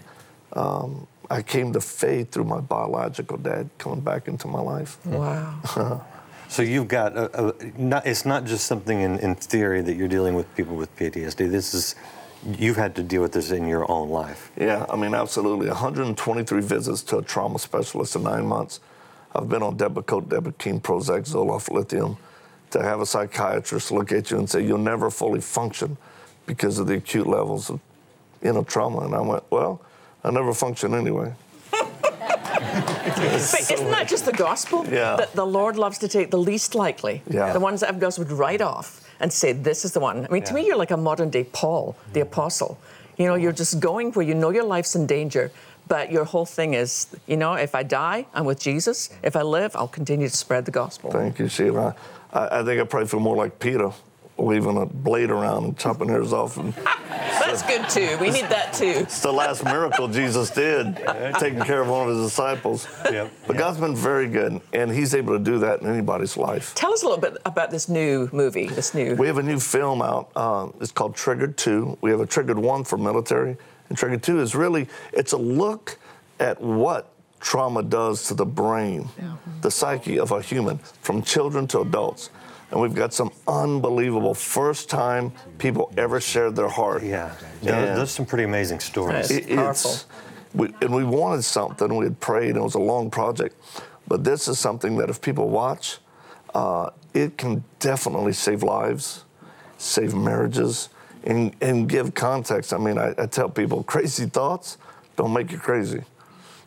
um, 0.55 1.07
I 1.31 1.43
came 1.43 1.73
to 1.73 1.81
faith 1.81 2.33
through 2.33 2.45
my 2.45 2.61
biological 2.61 3.37
dad 3.37 3.71
coming 3.78 4.00
back 4.00 4.26
into 4.26 4.49
my 4.49 4.61
life. 4.61 4.99
wow. 5.07 6.05
So 6.49 6.62
you've 6.62 6.87
got 6.88 7.16
a, 7.16 7.49
a, 7.49 7.55
not, 7.76 8.07
it's 8.07 8.25
not 8.25 8.45
just 8.45 8.66
something 8.66 9.00
in, 9.00 9.19
in 9.19 9.35
theory 9.35 9.83
that 9.83 9.97
you're 9.97 10.07
dealing 10.07 10.35
with 10.35 10.47
people 10.55 10.76
with 10.76 10.95
PTSD. 10.97 11.50
This 11.50 11.75
is 11.75 11.97
you've 12.59 12.76
had 12.76 12.95
to 12.97 13.02
deal 13.02 13.23
with 13.23 13.33
this 13.33 13.50
in 13.50 13.66
your 13.69 13.90
own 13.90 14.09
life. 14.11 14.50
Yeah, 14.57 14.87
I 14.88 14.97
mean, 14.97 15.14
absolutely. 15.14 15.69
123 15.69 16.61
visits 16.62 17.02
to 17.05 17.19
a 17.19 17.23
trauma 17.23 17.59
specialist 17.59 18.16
in 18.16 18.23
nine 18.23 18.47
months. 18.47 18.81
I've 19.35 19.49
been 19.49 19.62
on 19.62 19.76
Depakote, 19.76 20.28
Depakine, 20.28 20.81
Prozac, 20.81 21.28
Zoloft, 21.28 21.71
lithium. 21.71 22.16
To 22.71 22.83
have 22.83 23.00
a 23.00 23.07
psychiatrist 23.07 23.93
look 23.93 24.11
at 24.12 24.31
you 24.31 24.38
and 24.38 24.50
say 24.50 24.64
you'll 24.64 24.78
never 24.78 25.11
fully 25.11 25.40
function 25.40 25.97
because 26.47 26.78
of 26.78 26.87
the 26.88 26.95
acute 26.95 27.26
levels 27.26 27.71
of, 27.71 27.81
you 28.43 28.52
know, 28.52 28.64
trauma. 28.64 29.00
And 29.00 29.14
I 29.14 29.21
went, 29.21 29.45
well, 29.50 29.81
I 30.25 30.31
never 30.31 30.52
function 30.52 30.95
anyway. 30.95 31.33
But 31.71 33.19
isn't 33.35 33.90
that 33.90 34.09
just 34.09 34.26
the 34.26 34.33
gospel? 34.33 34.85
Yeah. 34.87 35.16
That 35.16 35.33
the 35.35 35.47
Lord 35.47 35.76
loves 35.76 35.99
to 35.99 36.09
take 36.09 36.31
the 36.31 36.38
least 36.38 36.75
likely, 36.75 37.23
Yeah. 37.31 37.52
the 37.52 37.61
ones 37.61 37.81
that 37.81 37.88
everybody 37.88 38.07
else 38.07 38.19
would 38.19 38.33
write 38.33 38.61
off, 38.61 39.05
and 39.20 39.32
say, 39.32 39.52
This 39.52 39.85
is 39.85 39.92
the 39.92 40.00
one. 40.00 40.26
I 40.26 40.28
mean, 40.28 40.42
to 40.44 40.54
me, 40.54 40.66
you're 40.66 40.76
like 40.76 40.90
a 40.90 40.96
modern 40.96 41.30
day 41.30 41.44
Paul, 41.44 41.96
the 42.12 42.20
mm. 42.20 42.25
apostle. 42.25 42.78
You 43.16 43.26
know, 43.26 43.35
you're 43.35 43.52
just 43.52 43.80
going 43.80 44.12
where 44.12 44.26
you 44.26 44.35
know 44.35 44.50
your 44.50 44.64
life's 44.64 44.94
in 44.94 45.06
danger, 45.06 45.50
but 45.88 46.12
your 46.12 46.25
whole 46.25 46.44
thing 46.44 46.75
is, 46.75 47.06
you 47.26 47.37
know, 47.37 47.54
if 47.54 47.75
I 47.75 47.82
die, 47.82 48.26
I'm 48.35 48.44
with 48.44 48.61
Jesus. 48.61 49.08
Mm. 49.08 49.12
If 49.23 49.37
I 49.37 49.42
live, 49.42 49.75
I'll 49.76 49.88
continue 49.88 50.28
to 50.28 50.37
spread 50.37 50.64
the 50.64 50.70
gospel. 50.70 51.11
Thank 51.11 51.38
you, 51.38 51.49
Sheila. 51.49 51.94
I, 52.32 52.61
I 52.61 52.64
think 52.64 52.80
I 52.80 52.85
pray 52.85 53.06
for 53.06 53.20
more 53.20 53.37
like 53.37 53.58
Peter, 53.58 53.90
waving 54.37 54.76
a 54.76 54.87
blade 54.87 55.31
around 55.31 55.64
and 55.64 55.78
chopping 55.78 56.09
hairs 56.09 56.33
off. 56.33 56.57
And 56.57 56.75
That's 57.11 57.62
good 57.62 57.88
too. 57.88 58.16
We 58.21 58.31
need 58.31 58.49
that 58.49 58.73
too. 58.73 58.85
it's 58.97 59.21
the 59.21 59.33
last 59.33 59.64
miracle 59.64 60.09
Jesus 60.09 60.50
did, 60.50 60.97
taking 61.38 61.61
care 61.62 61.81
of 61.81 61.88
one 61.88 62.09
of 62.09 62.16
his 62.16 62.26
disciples. 62.26 62.87
Yep. 63.05 63.33
But 63.47 63.57
God's 63.57 63.78
been 63.78 63.97
very 63.97 64.28
good, 64.28 64.61
and 64.73 64.90
He's 64.90 65.14
able 65.14 65.38
to 65.38 65.43
do 65.43 65.59
that 65.61 65.81
in 65.81 65.88
anybody's 65.88 66.37
life. 66.37 66.75
Tell 66.75 66.93
us 66.93 67.02
a 67.02 67.07
little 67.09 67.21
bit 67.21 67.37
about 67.45 67.71
this 67.71 67.88
new 67.88 68.28
movie, 68.33 68.66
this 68.66 68.95
new. 68.95 69.14
We 69.14 69.26
have 69.26 69.38
a 69.38 69.43
new 69.43 69.61
film 69.61 70.02
out. 70.02 70.31
Uh, 70.37 70.69
it's 70.81 70.93
called 70.93 71.14
Triggered 71.14 71.57
2. 71.57 71.99
We 72.00 72.11
have 72.11 72.21
a 72.21 72.26
Triggered 72.26 72.59
1 72.59 72.85
for 72.85 72.99
military. 72.99 73.57
And 73.88 73.97
Triggered 73.97 74.23
2 74.23 74.40
is 74.40 74.55
really, 74.55 74.88
it's 75.12 75.33
a 75.33 75.37
look 75.38 75.99
at 76.40 76.61
what 76.61 77.12
trauma 77.40 77.83
does 77.83 78.26
to 78.28 78.35
the 78.35 78.47
brain, 78.47 79.09
the 79.62 79.71
psyche 79.71 80.19
of 80.19 80.33
a 80.33 80.43
human, 80.43 80.78
from 80.78 81.23
children 81.23 81.66
to 81.69 81.81
adults. 81.81 82.31
And 82.70 82.80
we've 82.80 82.94
got 82.94 83.14
some 83.14 83.30
unbelievable 83.46 84.35
first 84.35 84.90
time 84.90 85.32
people 85.58 85.92
ever 85.96 86.20
shared 86.20 86.56
their 86.56 86.68
heart. 86.68 87.02
Yeah, 87.02 87.30
There- 87.62 87.75
And- 87.75 87.96
there's 87.99 88.11
some 88.11 88.26
pretty 88.26 88.44
amazing 88.44 88.80
stories. 88.80 89.30
Right. 89.30 89.49
it- 89.50 89.56
Powerful. 89.56 89.90
it's, 89.92 90.06
we, 90.54 90.75
and 90.80 90.94
we 90.94 91.04
wanted 91.04 91.42
something. 91.44 91.94
We 91.96 92.04
had 92.06 92.18
prayed, 92.20 92.50
and 92.50 92.58
it 92.58 92.62
was 92.62 92.75
a 92.75 92.80
long 92.80 93.11
project. 93.11 93.54
But 94.08 94.25
this 94.25 94.49
is 94.49 94.58
something 94.58 94.96
that 94.99 95.11
if 95.11 95.20
people 95.20 95.49
watch, 95.49 95.99
uh, 96.54 96.90
it 97.14 97.37
can 97.38 97.62
definitely 97.78 98.32
save 98.32 98.62
lives, 98.62 99.25
save 99.78 100.14
marriages, 100.14 100.88
and, 101.25 101.54
and 101.61 101.88
give 101.88 102.14
context. 102.14 102.73
I 102.73 102.78
mean, 102.78 102.99
I, 102.99 103.14
I 103.18 103.26
tell 103.26 103.49
people 103.49 103.82
crazy 103.94 104.26
thoughts 104.26 104.78
don't 105.16 105.32
make 105.32 105.52
you 105.52 105.58
crazy. 105.58 106.02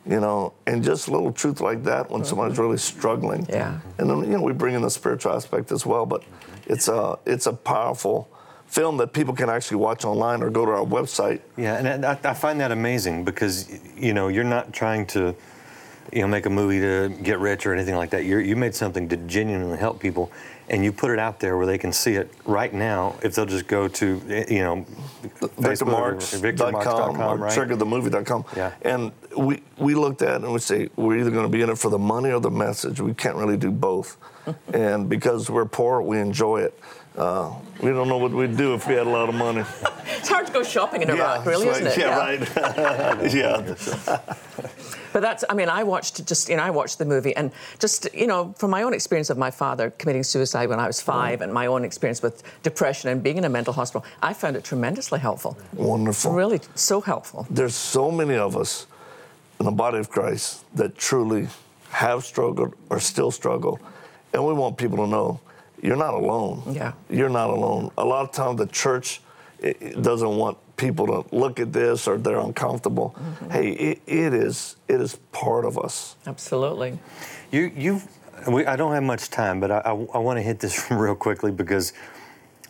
You 0.06 0.20
know, 0.20 0.54
and 0.66 0.84
just 0.84 1.08
a 1.08 1.12
little 1.12 1.32
truth 1.32 1.62
like 1.62 1.84
that 1.84 2.10
when 2.10 2.24
somebody's 2.26 2.58
really 2.58 2.78
struggling. 2.78 3.46
Yeah. 3.50 3.80
And 3.98 4.10
then, 4.10 4.20
you 4.20 4.38
know, 4.38 4.42
we 4.42 4.54
bring 4.54 4.74
in 4.74 4.82
the 4.82 4.90
spiritual 4.90 5.34
aspect 5.34 5.72
as 5.72 5.86
well, 5.86 6.06
but 6.06 6.24
it's 6.66 6.88
a, 6.88 7.20
it's 7.26 7.46
a 7.46 7.54
powerful 7.54 8.28
film 8.70 8.98
that 8.98 9.14
people 9.14 9.34
can 9.34 9.50
actually 9.50 9.78
watch 9.78 10.06
online 10.06 10.44
or 10.44 10.50
go 10.50 10.64
to 10.64 10.72
our 10.72 10.86
website 10.86 11.42
Yeah, 11.58 11.76
and 11.78 12.06
I, 12.06 12.18
I 12.24 12.34
find 12.36 12.60
that 12.60 12.72
amazing 12.72 13.26
because 13.26 13.68
you 13.98 14.14
know 14.14 14.28
you're 14.28 14.44
not 14.44 14.72
trying 14.72 15.08
to, 15.08 15.36
you 16.14 16.22
know, 16.22 16.28
make 16.28 16.46
a 16.46 16.50
movie 16.50 16.80
to 16.80 17.10
get 17.24 17.40
rich 17.40 17.66
or 17.66 17.74
anything 17.74 17.96
like 17.96 18.12
that. 18.12 18.26
You're, 18.26 18.42
you 18.42 18.56
made 18.56 18.76
something 18.76 19.10
to 19.10 19.18
genuinely 19.18 19.78
help 19.78 20.00
people, 20.00 20.32
and 20.70 20.84
you 20.84 20.92
put 20.92 21.12
it 21.12 21.20
out 21.20 21.40
there 21.40 21.58
where 21.58 21.66
they 21.66 21.78
can 21.78 21.92
see 21.92 22.14
it 22.14 22.32
right 22.46 22.74
now. 22.74 23.16
If 23.24 23.36
they'll 23.36 23.46
just 23.46 23.68
go 23.68 23.88
to, 23.88 24.46
you 24.50 24.60
know, 24.60 24.86
or 25.42 25.50
VictorMarx.com 25.50 26.42
VictorMarx.com, 26.42 27.22
or 27.22 27.38
right? 27.38 27.58
triggerthemovie.com. 27.58 28.46
Yeah. 28.56 28.74
And 28.84 29.12
we, 29.38 29.62
we 29.78 29.96
looked 29.96 30.22
at 30.22 30.36
it 30.36 30.44
and 30.44 30.54
we 30.54 30.60
say, 30.60 30.90
we're 30.96 31.18
either 31.18 31.32
going 31.32 31.46
to 31.46 31.50
be 31.52 31.62
in 31.62 31.70
it 31.70 31.78
for 31.78 31.90
the 31.90 31.98
money 31.98 32.32
or 32.32 32.40
the 32.40 32.52
message. 32.52 33.02
We 33.02 33.14
can't 33.14 33.36
really 33.36 33.58
do 33.58 33.72
both. 33.72 34.18
and 34.74 35.10
because 35.10 35.50
we're 35.50 35.66
poor, 35.66 36.02
we 36.02 36.20
enjoy 36.20 36.62
it. 36.62 36.80
Uh, 37.16 37.54
we 37.82 37.90
don't 37.90 38.08
know 38.08 38.18
what 38.18 38.32
we'd 38.32 38.56
do 38.56 38.74
if 38.74 38.88
we 38.88 38.94
had 38.94 39.08
a 39.08 39.10
lot 39.10 39.30
of 39.30 39.36
money. 39.36 39.64
It's 40.20 40.28
hard 40.28 40.48
to 40.48 40.52
go 40.52 40.64
shopping 40.64 41.02
in 41.02 41.10
Iraq, 41.10 41.46
really, 41.46 41.68
it's 41.68 41.80
isn't 41.80 41.94
it? 41.94 41.98
Yeah, 41.98 42.18
right. 42.18 43.34
yeah. 43.34 43.76
But 45.12 45.22
that's, 45.22 45.44
I 45.50 45.54
mean, 45.54 45.70
I 45.70 45.84
watched 45.84 46.26
just, 46.28 46.50
you 46.50 46.58
know, 46.58 46.64
I 46.64 46.70
watched 46.70 47.00
the 47.00 47.06
movie 47.06 47.36
and 47.36 47.52
just, 47.80 48.14
you 48.14 48.28
know, 48.28 48.54
from 48.58 48.70
my 48.70 48.84
own 48.84 48.94
experience 48.94 49.30
of 49.30 49.38
my 49.38 49.50
father 49.50 49.90
committing 49.92 50.24
suicide 50.24 50.70
when 50.70 50.80
I 50.80 50.88
was 50.88 51.02
five 51.02 51.42
and 51.42 51.52
my 51.52 51.66
own 51.66 51.84
experience 51.84 52.22
with 52.22 52.44
depression 52.62 53.10
and 53.10 53.24
being 53.24 53.38
in 53.38 53.46
a 53.46 53.50
mental 53.50 53.74
hospital, 53.74 54.06
I 54.22 54.34
found 54.34 54.56
it 54.56 54.64
tremendously 54.64 55.20
helpful. 55.20 55.58
Wonderful. 55.74 56.34
Really 56.34 56.62
so 56.76 57.02
helpful. 57.02 57.48
There's 57.50 57.76
so 57.76 58.12
many 58.12 58.36
of 58.36 58.56
us 58.56 58.86
in 59.60 59.66
the 59.66 59.72
body 59.72 59.98
of 59.98 60.10
Christ 60.10 60.64
that 60.76 60.98
truly 60.98 61.48
have 61.90 62.24
struggled 62.24 62.76
or 62.90 63.00
still 63.00 63.32
struggle. 63.32 63.80
And 64.34 64.46
we 64.46 64.54
want 64.54 64.78
people 64.78 64.98
to 64.98 65.08
know 65.08 65.40
you're 65.82 65.96
not 65.96 66.14
alone. 66.14 66.64
Yeah. 66.72 66.94
You're 67.10 67.30
not 67.30 67.50
alone. 67.50 67.92
A 67.98 68.06
lot 68.06 68.24
of 68.24 68.32
times 68.32 68.58
the 68.58 68.68
church 68.68 69.22
it, 69.62 69.78
it 69.82 70.02
doesn't 70.02 70.38
want 70.38 70.58
people 70.78 71.06
to 71.08 71.36
look 71.36 71.60
at 71.60 71.74
this 71.74 72.08
or 72.08 72.18
they're 72.18 72.40
uncomfortable. 72.40 73.16
Mm-hmm. 73.18 73.50
Hey, 73.50 73.72
it, 73.72 74.02
it 74.08 74.34
is 74.34 74.78
it 74.88 75.02
is 75.02 75.18
part 75.32 75.66
of 75.66 75.78
us. 75.78 76.16
Absolutely. 76.26 76.98
You, 77.52 77.72
you've, 77.76 78.08
we, 78.48 78.66
I 78.66 78.76
don't 78.76 78.94
have 78.94 79.04
much 79.04 79.30
time, 79.30 79.60
but 79.60 79.72
I, 79.72 79.80
I, 79.80 79.92
I 79.92 80.18
want 80.18 80.38
to 80.38 80.44
hit 80.44 80.60
this 80.60 80.90
real 80.92 81.16
quickly 81.16 81.52
because 81.52 81.94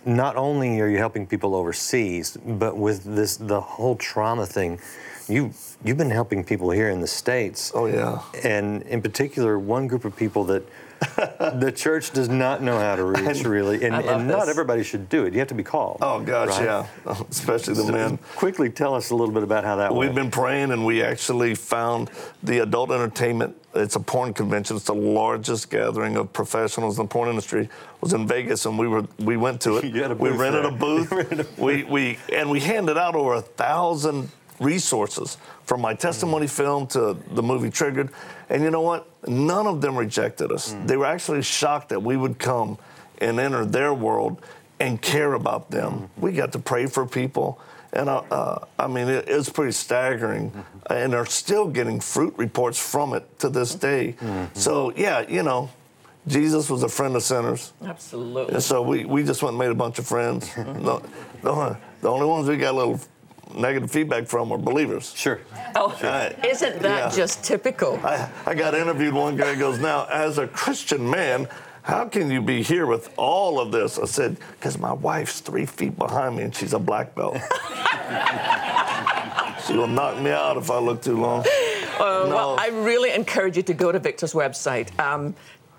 not 0.06 0.36
only 0.38 0.80
are 0.80 0.88
you 0.88 0.98
helping 0.98 1.28
people 1.28 1.56
overseas, 1.56 2.38
but 2.38 2.78
with 2.78 3.04
this 3.04 3.38
the 3.38 3.60
whole 3.60 3.96
trauma 3.96 4.46
thing, 4.46 4.80
you 5.28 5.54
you've 5.84 5.98
been 5.98 6.10
helping 6.10 6.44
people 6.44 6.72
here 6.72 6.90
in 6.90 7.02
the 7.02 7.08
states. 7.08 7.72
Oh 7.76 7.86
yeah. 7.86 8.22
And 8.44 8.82
in 8.84 9.02
particular, 9.02 9.60
one 9.60 9.88
group 9.88 10.06
of 10.06 10.16
people 10.16 10.44
that 10.46 10.64
the 11.60 11.72
church 11.76 12.12
does 12.12 12.30
not 12.30 12.62
know 12.62 12.78
how 12.78 12.96
to 12.96 13.04
reach, 13.04 13.44
really, 13.44 13.84
and, 13.86 13.96
and 13.96 14.28
not 14.28 14.50
everybody 14.50 14.84
should 14.84 15.08
do 15.10 15.26
it. 15.26 15.34
You 15.34 15.40
have 15.40 15.48
to 15.50 15.54
be 15.56 15.64
called. 15.64 16.00
Oh 16.02 16.20
gosh, 16.22 16.50
right? 16.50 16.64
yeah. 16.64 16.86
Especially 17.30 17.74
the 17.74 17.92
men. 17.92 18.18
Quickly 18.36 18.70
tell 18.70 18.94
us 18.96 19.10
a 19.12 19.16
little 19.16 19.34
bit 19.34 19.44
about 19.44 19.64
how 19.64 19.78
that 19.78 19.92
We've 19.94 20.10
went. 20.10 20.16
been 20.16 20.32
praying, 20.32 20.72
and 20.72 20.86
we 20.86 21.02
actually 21.02 21.56
found 21.56 22.10
the 22.44 22.60
adult 22.60 22.92
entertainment. 22.92 23.56
It's 23.76 23.96
a 23.96 24.00
porn 24.00 24.34
convention. 24.34 24.76
It's 24.76 24.86
the 24.86 24.96
largest 24.96 25.70
gathering 25.70 26.18
of 26.18 26.34
professionals 26.34 26.98
in 27.00 27.06
the 27.06 27.10
porn 27.10 27.30
industry. 27.30 27.70
Was 28.02 28.14
in 28.14 28.28
Vegas, 28.28 28.66
and 28.66 28.78
we 28.80 28.88
were 28.88 29.06
we 29.20 29.38
went 29.38 29.62
to 29.62 29.78
it. 29.78 29.86
You 29.86 30.02
had 30.02 30.12
a 30.12 30.16
we 30.16 30.30
rented 30.30 30.64
there. 30.66 30.72
a 30.72 30.76
booth. 30.76 31.58
we 31.60 31.84
we 31.84 32.18
and 32.34 32.50
we 32.50 32.60
handed 32.60 32.98
out 32.98 33.16
over 33.16 33.34
a 33.36 33.42
thousand 33.42 34.30
resources 34.60 35.38
from 35.64 35.82
my 35.82 35.94
testimony 35.94 36.46
mm. 36.46 36.50
film 36.50 36.88
to 36.88 37.18
the 37.32 37.44
movie 37.44 37.70
Triggered. 37.70 38.10
And 38.50 38.64
you 38.64 38.72
know 38.72 38.82
what? 38.82 39.08
None 39.28 39.68
of 39.68 39.82
them 39.82 39.96
rejected 39.96 40.52
us. 40.52 40.74
Mm. 40.74 40.88
They 40.88 40.98
were 40.98 41.06
actually 41.06 41.42
shocked 41.42 41.90
that 41.90 42.02
we 42.02 42.18
would 42.18 42.40
come 42.40 42.78
and 43.20 43.40
enter 43.40 43.66
their 43.66 43.94
world 43.94 44.42
and 44.80 45.02
care 45.02 45.34
about 45.34 45.72
them. 45.72 45.94
Mm-hmm. 45.94 46.22
We 46.22 46.32
got 46.32 46.54
to 46.54 46.60
pray 46.60 46.86
for 46.88 47.06
people. 47.06 47.60
And 47.92 48.08
uh, 48.08 48.24
uh, 48.32 48.66
I 48.78 48.88
mean, 48.88 49.08
it, 49.08 49.26
it's 49.28 49.50
pretty 49.50 49.72
staggering. 49.74 50.52
Mm-hmm. 50.52 50.94
And 50.94 51.14
they're 51.14 51.26
still 51.26 51.68
getting 51.68 52.00
fruit 52.00 52.34
reports 52.38 52.80
from 52.80 53.14
it 53.14 53.40
to 53.40 53.50
this 53.50 53.76
day. 53.76 54.16
Mm-hmm. 54.20 54.58
So, 54.58 54.94
yeah, 54.96 55.28
you 55.28 55.44
know, 55.44 55.70
Jesus 56.28 56.70
was 56.70 56.84
a 56.84 56.90
friend 56.90 57.16
of 57.16 57.24
sinners. 57.24 57.74
Absolutely. 57.84 58.54
And 58.56 58.64
so 58.64 58.82
we, 58.82 59.06
we 59.06 59.24
just 59.24 59.42
went 59.42 59.54
and 59.54 59.60
made 59.60 59.72
a 59.72 59.76
bunch 59.76 60.00
of 60.00 60.08
friends. 60.08 60.54
the, 60.56 61.02
the, 61.42 61.78
the 62.02 62.10
only 62.10 62.26
ones 62.26 62.48
we 62.48 62.58
got 62.58 62.74
a 62.74 62.78
little 62.78 63.00
negative 63.56 63.90
feedback 63.92 64.28
from 64.28 64.52
are 64.52 64.58
believers. 64.58 65.14
Sure. 65.16 65.40
Oh, 65.76 65.98
Right. 66.04 66.36
isn't 66.46 66.82
that 66.82 67.12
Yeah. 67.12 67.16
just 67.16 67.44
typical? 67.44 68.00
I, 68.04 68.30
I 68.46 68.54
got 68.54 68.76
interviewed. 68.76 69.14
One 69.14 69.36
guy 69.36 69.56
goes, 69.56 69.80
Now, 69.80 70.06
as 70.12 70.38
a 70.38 70.48
Christian 70.48 71.10
man, 71.10 71.48
how 71.82 72.06
can 72.06 72.30
you 72.30 72.42
be 72.42 72.62
here 72.62 72.86
with 72.86 73.12
all 73.18 73.60
of 73.60 73.72
this? 73.72 73.98
I 73.98 74.06
said, 74.06 74.38
Because 74.52 74.78
my 74.78 74.94
wife's 74.94 75.40
three 75.40 75.66
feet 75.66 75.98
behind 75.98 76.38
me 76.38 76.44
and 76.44 76.56
she's 76.56 76.74
a 76.74 76.80
black 76.80 77.16
belt. 77.16 77.38
she 79.66 79.74
will 79.76 79.88
knock 79.88 80.20
me 80.22 80.32
out 80.32 80.58
if 80.58 80.70
I 80.72 80.80
look 80.80 81.02
too 81.02 81.20
long. 81.20 81.42
Uh, 82.00 82.26
No. 82.30 82.36
Well, 82.36 82.56
I 82.60 82.68
really 82.68 83.12
encourage 83.12 83.58
you 83.58 83.64
to 83.64 83.74
go 83.74 83.92
to 83.92 84.00
Victor's 84.00 84.34
website. 84.34 84.98
Um, 85.00 85.34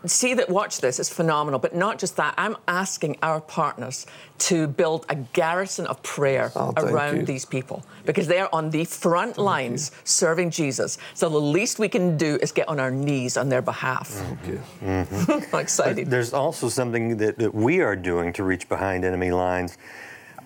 see 0.07 0.35
that, 0.35 0.49
watch 0.49 0.81
this, 0.81 0.99
it's 0.99 1.09
phenomenal. 1.13 1.59
But 1.61 1.75
not 1.75 1.99
just 1.99 2.17
that, 2.17 2.35
I'm 2.39 2.57
asking 2.69 3.19
our 3.23 3.41
partners 3.41 4.07
to 4.39 4.67
build 4.67 5.05
a 5.09 5.15
garrison 5.15 5.87
of 5.87 6.03
prayer 6.03 6.51
Oh, 6.57 6.73
around 6.77 7.17
you. 7.19 7.23
these 7.25 7.45
people 7.45 7.85
because 8.07 8.27
they're 8.27 8.53
on 8.55 8.71
the 8.71 8.85
front 8.85 9.37
lines 9.39 9.91
serving 10.05 10.51
Jesus. 10.51 10.99
So 11.15 11.29
the 11.29 11.41
least 11.41 11.79
we 11.79 11.89
can 11.89 12.17
do 12.17 12.39
is 12.43 12.51
get 12.53 12.69
on 12.69 12.81
our 12.81 12.91
knees 12.91 13.37
on 13.37 13.49
their 13.49 13.63
behalf. 13.63 14.09
Thank 14.09 14.47
you. 14.47 14.61
Mm-hmm. 14.83 15.55
I'm 15.55 15.61
excited. 15.61 16.11
There's 16.11 16.33
also 16.33 16.69
something 16.69 17.17
that, 17.19 17.39
that 17.39 17.55
we 17.55 17.81
are 17.81 17.95
doing 17.97 18.33
to 18.35 18.43
reach 18.45 18.69
behind 18.69 19.05
enemy 19.05 19.31
lines. 19.31 19.77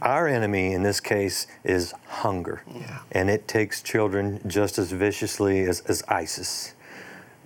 Our 0.03 0.29
enemy 0.29 0.73
in 0.75 0.83
this 0.83 1.01
case 1.01 1.47
is 1.63 1.95
hunger. 2.07 2.63
Yeah. 2.75 2.99
And 3.13 3.31
it 3.31 3.49
takes 3.49 3.81
children 3.83 4.41
just 4.47 4.79
as 4.79 4.91
viciously 4.93 5.63
as, 5.63 5.81
as 5.83 6.03
ISIS. 6.09 6.75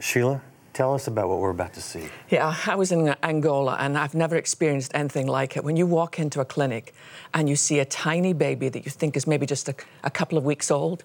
Sheila, 0.01 0.41
tell 0.79 0.95
us 0.95 1.09
about 1.09 1.29
what 1.29 1.41
we're 1.41 1.51
about 1.51 1.75
to 1.75 1.83
see. 1.83 2.09
Yeah, 2.29 2.55
I 2.65 2.77
was 2.77 2.93
in 2.93 3.13
Angola 3.25 3.77
and 3.81 3.99
I've 3.99 4.15
never 4.15 4.37
experienced 4.37 4.93
anything 4.95 5.27
like 5.27 5.57
it. 5.57 5.65
When 5.65 5.77
you 5.77 5.87
walk 5.87 6.21
into 6.21 6.41
a 6.41 6.45
clinic 6.45 6.95
and 7.35 7.49
you 7.49 7.57
see 7.57 7.81
a 7.81 7.85
tiny 7.85 8.33
baby 8.33 8.69
that 8.69 8.85
you 8.85 8.91
think 8.93 9.17
is 9.17 9.27
maybe 9.27 9.45
just 9.45 9.69
a, 9.69 9.75
a 10.05 10.11
couple 10.11 10.39
of 10.39 10.45
weeks 10.45 10.71
old, 10.71 11.03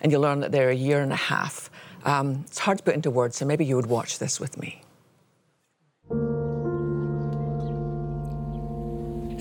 and 0.00 0.12
you 0.12 0.20
learn 0.20 0.38
that 0.40 0.52
they're 0.52 0.70
a 0.70 0.80
year 0.88 1.00
and 1.00 1.12
a 1.12 1.16
half, 1.16 1.70
um, 2.04 2.44
it's 2.46 2.60
hard 2.60 2.78
to 2.78 2.84
put 2.84 2.94
into 2.94 3.10
words, 3.10 3.36
so 3.36 3.44
maybe 3.44 3.64
you 3.64 3.74
would 3.74 3.86
watch 3.86 4.20
this 4.20 4.38
with 4.38 4.56
me. 4.58 4.80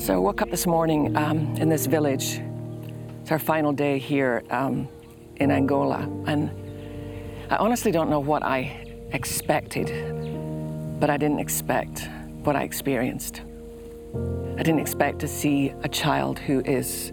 So 0.04 0.16
I 0.16 0.18
woke 0.18 0.42
up 0.42 0.50
this 0.50 0.66
morning 0.66 1.16
um, 1.16 1.56
in 1.58 1.70
this 1.70 1.86
village. 1.86 2.42
It's 3.22 3.32
our 3.32 3.38
final 3.38 3.72
day 3.72 4.00
here 4.00 4.44
um, 4.50 4.88
in 5.36 5.52
Angola, 5.52 6.10
and 6.26 6.50
I 7.52 7.58
honestly 7.58 7.92
don't 7.92 8.10
know 8.10 8.20
what 8.20 8.42
I 8.42 8.85
expected, 9.16 9.88
but 11.00 11.10
I 11.10 11.16
didn't 11.16 11.40
expect 11.40 12.10
what 12.44 12.56
I 12.56 12.64
experienced. 12.64 13.42
I 14.14 14.62
didn't 14.62 14.80
expect 14.80 15.20
to 15.20 15.28
see 15.28 15.74
a 15.84 15.90
child 15.90 16.38
who 16.38 16.60
is 16.60 17.12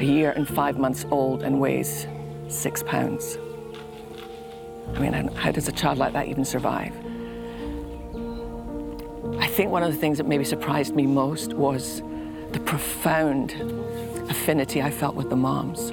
a 0.00 0.04
year 0.04 0.32
and 0.32 0.46
five 0.46 0.76
months 0.76 1.06
old 1.10 1.44
and 1.44 1.60
weighs 1.60 2.08
six 2.48 2.82
pounds. 2.82 3.38
I 4.94 4.98
mean, 4.98 5.12
how 5.34 5.52
does 5.52 5.68
a 5.68 5.72
child 5.72 5.98
like 5.98 6.12
that 6.14 6.26
even 6.26 6.44
survive? 6.44 6.92
I 9.38 9.46
think 9.46 9.70
one 9.70 9.84
of 9.84 9.92
the 9.92 9.98
things 9.98 10.18
that 10.18 10.26
maybe 10.26 10.44
surprised 10.44 10.96
me 10.96 11.06
most 11.06 11.54
was 11.54 12.02
the 12.50 12.60
profound 12.60 13.52
affinity 14.28 14.82
I 14.82 14.90
felt 14.90 15.14
with 15.14 15.30
the 15.30 15.36
moms. 15.36 15.92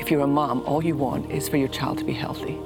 If 0.00 0.10
you're 0.10 0.22
a 0.22 0.26
mom, 0.26 0.62
all 0.66 0.84
you 0.84 0.96
want 0.96 1.30
is 1.30 1.48
for 1.48 1.56
your 1.58 1.68
child 1.68 1.98
to 1.98 2.04
be 2.04 2.12
healthy. 2.12 2.58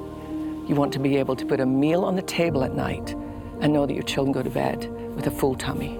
You 0.69 0.75
want 0.75 0.93
to 0.93 0.99
be 0.99 1.17
able 1.17 1.35
to 1.35 1.47
put 1.47 1.59
a 1.59 1.65
meal 1.65 2.05
on 2.05 2.15
the 2.15 2.21
table 2.21 2.63
at 2.63 2.75
night 2.75 3.15
and 3.59 3.73
know 3.73 3.87
that 3.87 3.93
your 3.95 4.03
children 4.03 4.31
go 4.31 4.43
to 4.43 4.51
bed 4.51 4.87
with 5.15 5.25
a 5.25 5.31
full 5.31 5.55
tummy. 5.55 5.99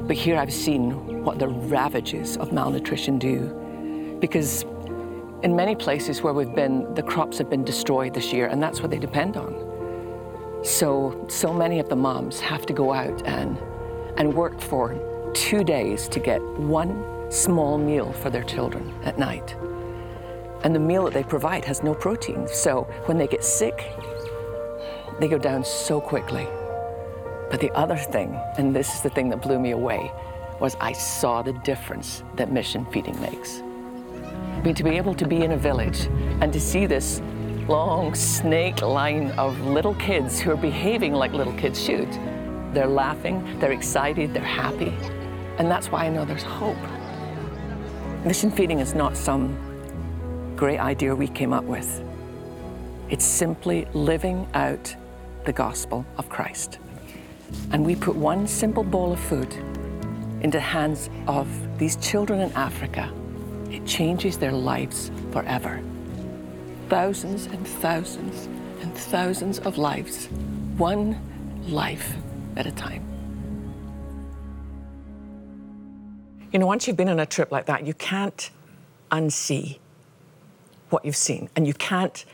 But 0.00 0.16
here 0.16 0.38
I've 0.38 0.54
seen 0.54 1.22
what 1.22 1.38
the 1.38 1.48
ravages 1.48 2.38
of 2.38 2.50
malnutrition 2.50 3.18
do. 3.18 4.18
Because 4.22 4.62
in 5.42 5.54
many 5.54 5.76
places 5.76 6.22
where 6.22 6.32
we've 6.32 6.54
been, 6.54 6.94
the 6.94 7.02
crops 7.02 7.36
have 7.36 7.50
been 7.50 7.62
destroyed 7.62 8.14
this 8.14 8.32
year, 8.32 8.46
and 8.46 8.62
that's 8.62 8.80
what 8.80 8.90
they 8.90 8.98
depend 8.98 9.36
on. 9.36 9.52
So, 10.64 11.26
so 11.28 11.52
many 11.52 11.78
of 11.78 11.90
the 11.90 11.96
moms 11.96 12.40
have 12.40 12.64
to 12.64 12.72
go 12.72 12.90
out 12.90 13.26
and, 13.26 13.58
and 14.16 14.32
work 14.32 14.62
for 14.62 15.30
two 15.34 15.62
days 15.62 16.08
to 16.08 16.20
get 16.20 16.42
one 16.42 17.30
small 17.30 17.76
meal 17.76 18.14
for 18.14 18.30
their 18.30 18.44
children 18.44 18.94
at 19.04 19.18
night. 19.18 19.54
And 20.64 20.74
the 20.74 20.80
meal 20.80 21.04
that 21.04 21.12
they 21.12 21.22
provide 21.22 21.64
has 21.66 21.82
no 21.82 21.94
protein. 21.94 22.48
So 22.48 22.88
when 23.04 23.18
they 23.18 23.26
get 23.26 23.44
sick, 23.44 23.92
they 25.20 25.28
go 25.28 25.38
down 25.38 25.62
so 25.62 26.00
quickly. 26.00 26.48
But 27.50 27.60
the 27.60 27.70
other 27.72 27.96
thing, 27.96 28.34
and 28.56 28.74
this 28.74 28.94
is 28.94 29.02
the 29.02 29.10
thing 29.10 29.28
that 29.28 29.42
blew 29.42 29.58
me 29.58 29.72
away, 29.72 30.10
was 30.58 30.76
I 30.80 30.92
saw 30.92 31.42
the 31.42 31.52
difference 31.52 32.24
that 32.36 32.50
mission 32.50 32.86
feeding 32.86 33.20
makes. 33.20 33.60
I 33.60 34.62
mean, 34.64 34.74
to 34.74 34.82
be 34.82 34.96
able 34.96 35.14
to 35.14 35.26
be 35.26 35.42
in 35.42 35.52
a 35.52 35.56
village 35.56 36.06
and 36.40 36.50
to 36.52 36.58
see 36.58 36.86
this 36.86 37.20
long 37.68 38.14
snake 38.14 38.80
line 38.80 39.30
of 39.32 39.60
little 39.60 39.94
kids 39.96 40.40
who 40.40 40.50
are 40.50 40.56
behaving 40.56 41.12
like 41.12 41.32
little 41.32 41.52
kids 41.54 41.82
should. 41.82 42.10
They're 42.72 42.86
laughing, 42.86 43.58
they're 43.58 43.72
excited, 43.72 44.32
they're 44.32 44.42
happy. 44.42 44.94
And 45.58 45.70
that's 45.70 45.90
why 45.90 46.06
I 46.06 46.08
know 46.08 46.24
there's 46.24 46.42
hope. 46.42 46.76
Mission 48.24 48.50
feeding 48.50 48.80
is 48.80 48.94
not 48.94 49.16
some 49.16 49.73
great 50.64 50.80
idea 50.80 51.14
we 51.14 51.28
came 51.28 51.52
up 51.52 51.64
with. 51.64 52.02
It's 53.10 53.26
simply 53.26 53.86
living 53.92 54.48
out 54.54 54.96
the 55.44 55.52
gospel 55.52 56.06
of 56.16 56.30
Christ. 56.30 56.78
And 57.70 57.84
we 57.84 57.94
put 57.94 58.16
one 58.16 58.46
simple 58.46 58.82
bowl 58.82 59.12
of 59.12 59.20
food 59.20 59.52
into 60.40 60.56
the 60.56 60.60
hands 60.60 61.10
of 61.26 61.46
these 61.78 61.96
children 61.96 62.40
in 62.40 62.50
Africa. 62.52 63.12
It 63.70 63.84
changes 63.84 64.38
their 64.38 64.52
lives 64.52 65.10
forever. 65.32 65.82
Thousands 66.88 67.44
and 67.44 67.68
thousands 67.68 68.46
and 68.80 68.96
thousands 68.96 69.58
of 69.58 69.76
lives, 69.76 70.28
one 70.78 71.20
life 71.68 72.16
at 72.56 72.64
a 72.64 72.72
time. 72.72 73.04
You 76.52 76.58
know, 76.58 76.66
once 76.66 76.88
you've 76.88 76.96
been 76.96 77.10
on 77.10 77.20
a 77.20 77.26
trip 77.26 77.52
like 77.52 77.66
that, 77.66 77.86
you 77.86 77.92
can't 77.92 78.48
unsee 79.12 79.76
what 80.94 81.04
you've 81.04 81.16
seen, 81.30 81.50
and 81.54 81.66
you 81.66 81.74
can't 81.74 82.24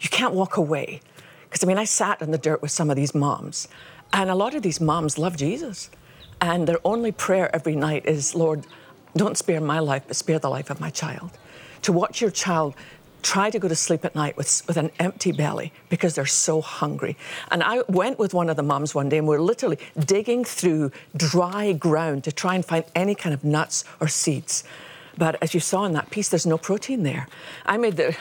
you 0.00 0.08
can't 0.08 0.34
walk 0.34 0.56
away. 0.56 1.00
Because 1.44 1.64
I 1.64 1.66
mean, 1.66 1.78
I 1.78 1.84
sat 1.84 2.20
in 2.20 2.30
the 2.30 2.38
dirt 2.38 2.60
with 2.60 2.72
some 2.72 2.90
of 2.90 2.96
these 2.96 3.14
moms, 3.14 3.68
and 4.12 4.28
a 4.28 4.34
lot 4.34 4.54
of 4.54 4.62
these 4.62 4.80
moms 4.80 5.16
love 5.16 5.36
Jesus, 5.36 5.90
and 6.40 6.66
their 6.66 6.80
only 6.84 7.12
prayer 7.12 7.54
every 7.54 7.76
night 7.76 8.04
is, 8.06 8.34
Lord, 8.34 8.66
don't 9.16 9.38
spare 9.38 9.60
my 9.60 9.78
life, 9.78 10.04
but 10.06 10.16
spare 10.16 10.38
the 10.38 10.50
life 10.50 10.70
of 10.70 10.80
my 10.80 10.90
child. 10.90 11.30
To 11.82 11.92
watch 11.92 12.20
your 12.20 12.30
child 12.30 12.74
try 13.22 13.50
to 13.50 13.58
go 13.58 13.68
to 13.68 13.76
sleep 13.76 14.04
at 14.04 14.14
night 14.14 14.36
with, 14.36 14.62
with 14.66 14.76
an 14.76 14.90
empty 14.98 15.32
belly 15.32 15.72
because 15.88 16.14
they're 16.14 16.26
so 16.26 16.60
hungry. 16.60 17.16
And 17.50 17.62
I 17.62 17.82
went 17.88 18.18
with 18.18 18.32
one 18.32 18.48
of 18.48 18.56
the 18.56 18.62
moms 18.62 18.94
one 18.94 19.08
day 19.08 19.18
and 19.18 19.26
we 19.26 19.36
we're 19.36 19.42
literally 19.42 19.78
digging 20.06 20.44
through 20.44 20.90
dry 21.16 21.72
ground 21.72 22.24
to 22.24 22.32
try 22.32 22.54
and 22.54 22.64
find 22.64 22.84
any 22.94 23.14
kind 23.14 23.34
of 23.34 23.44
nuts 23.44 23.84
or 24.00 24.08
seeds. 24.08 24.64
But 25.20 25.36
as 25.42 25.52
you 25.52 25.60
saw 25.60 25.84
in 25.84 25.92
that 25.92 26.08
piece, 26.08 26.30
there's 26.30 26.46
no 26.46 26.56
protein 26.56 27.02
there. 27.02 27.28
I 27.66 27.76
made 27.76 27.98
the 27.98 28.16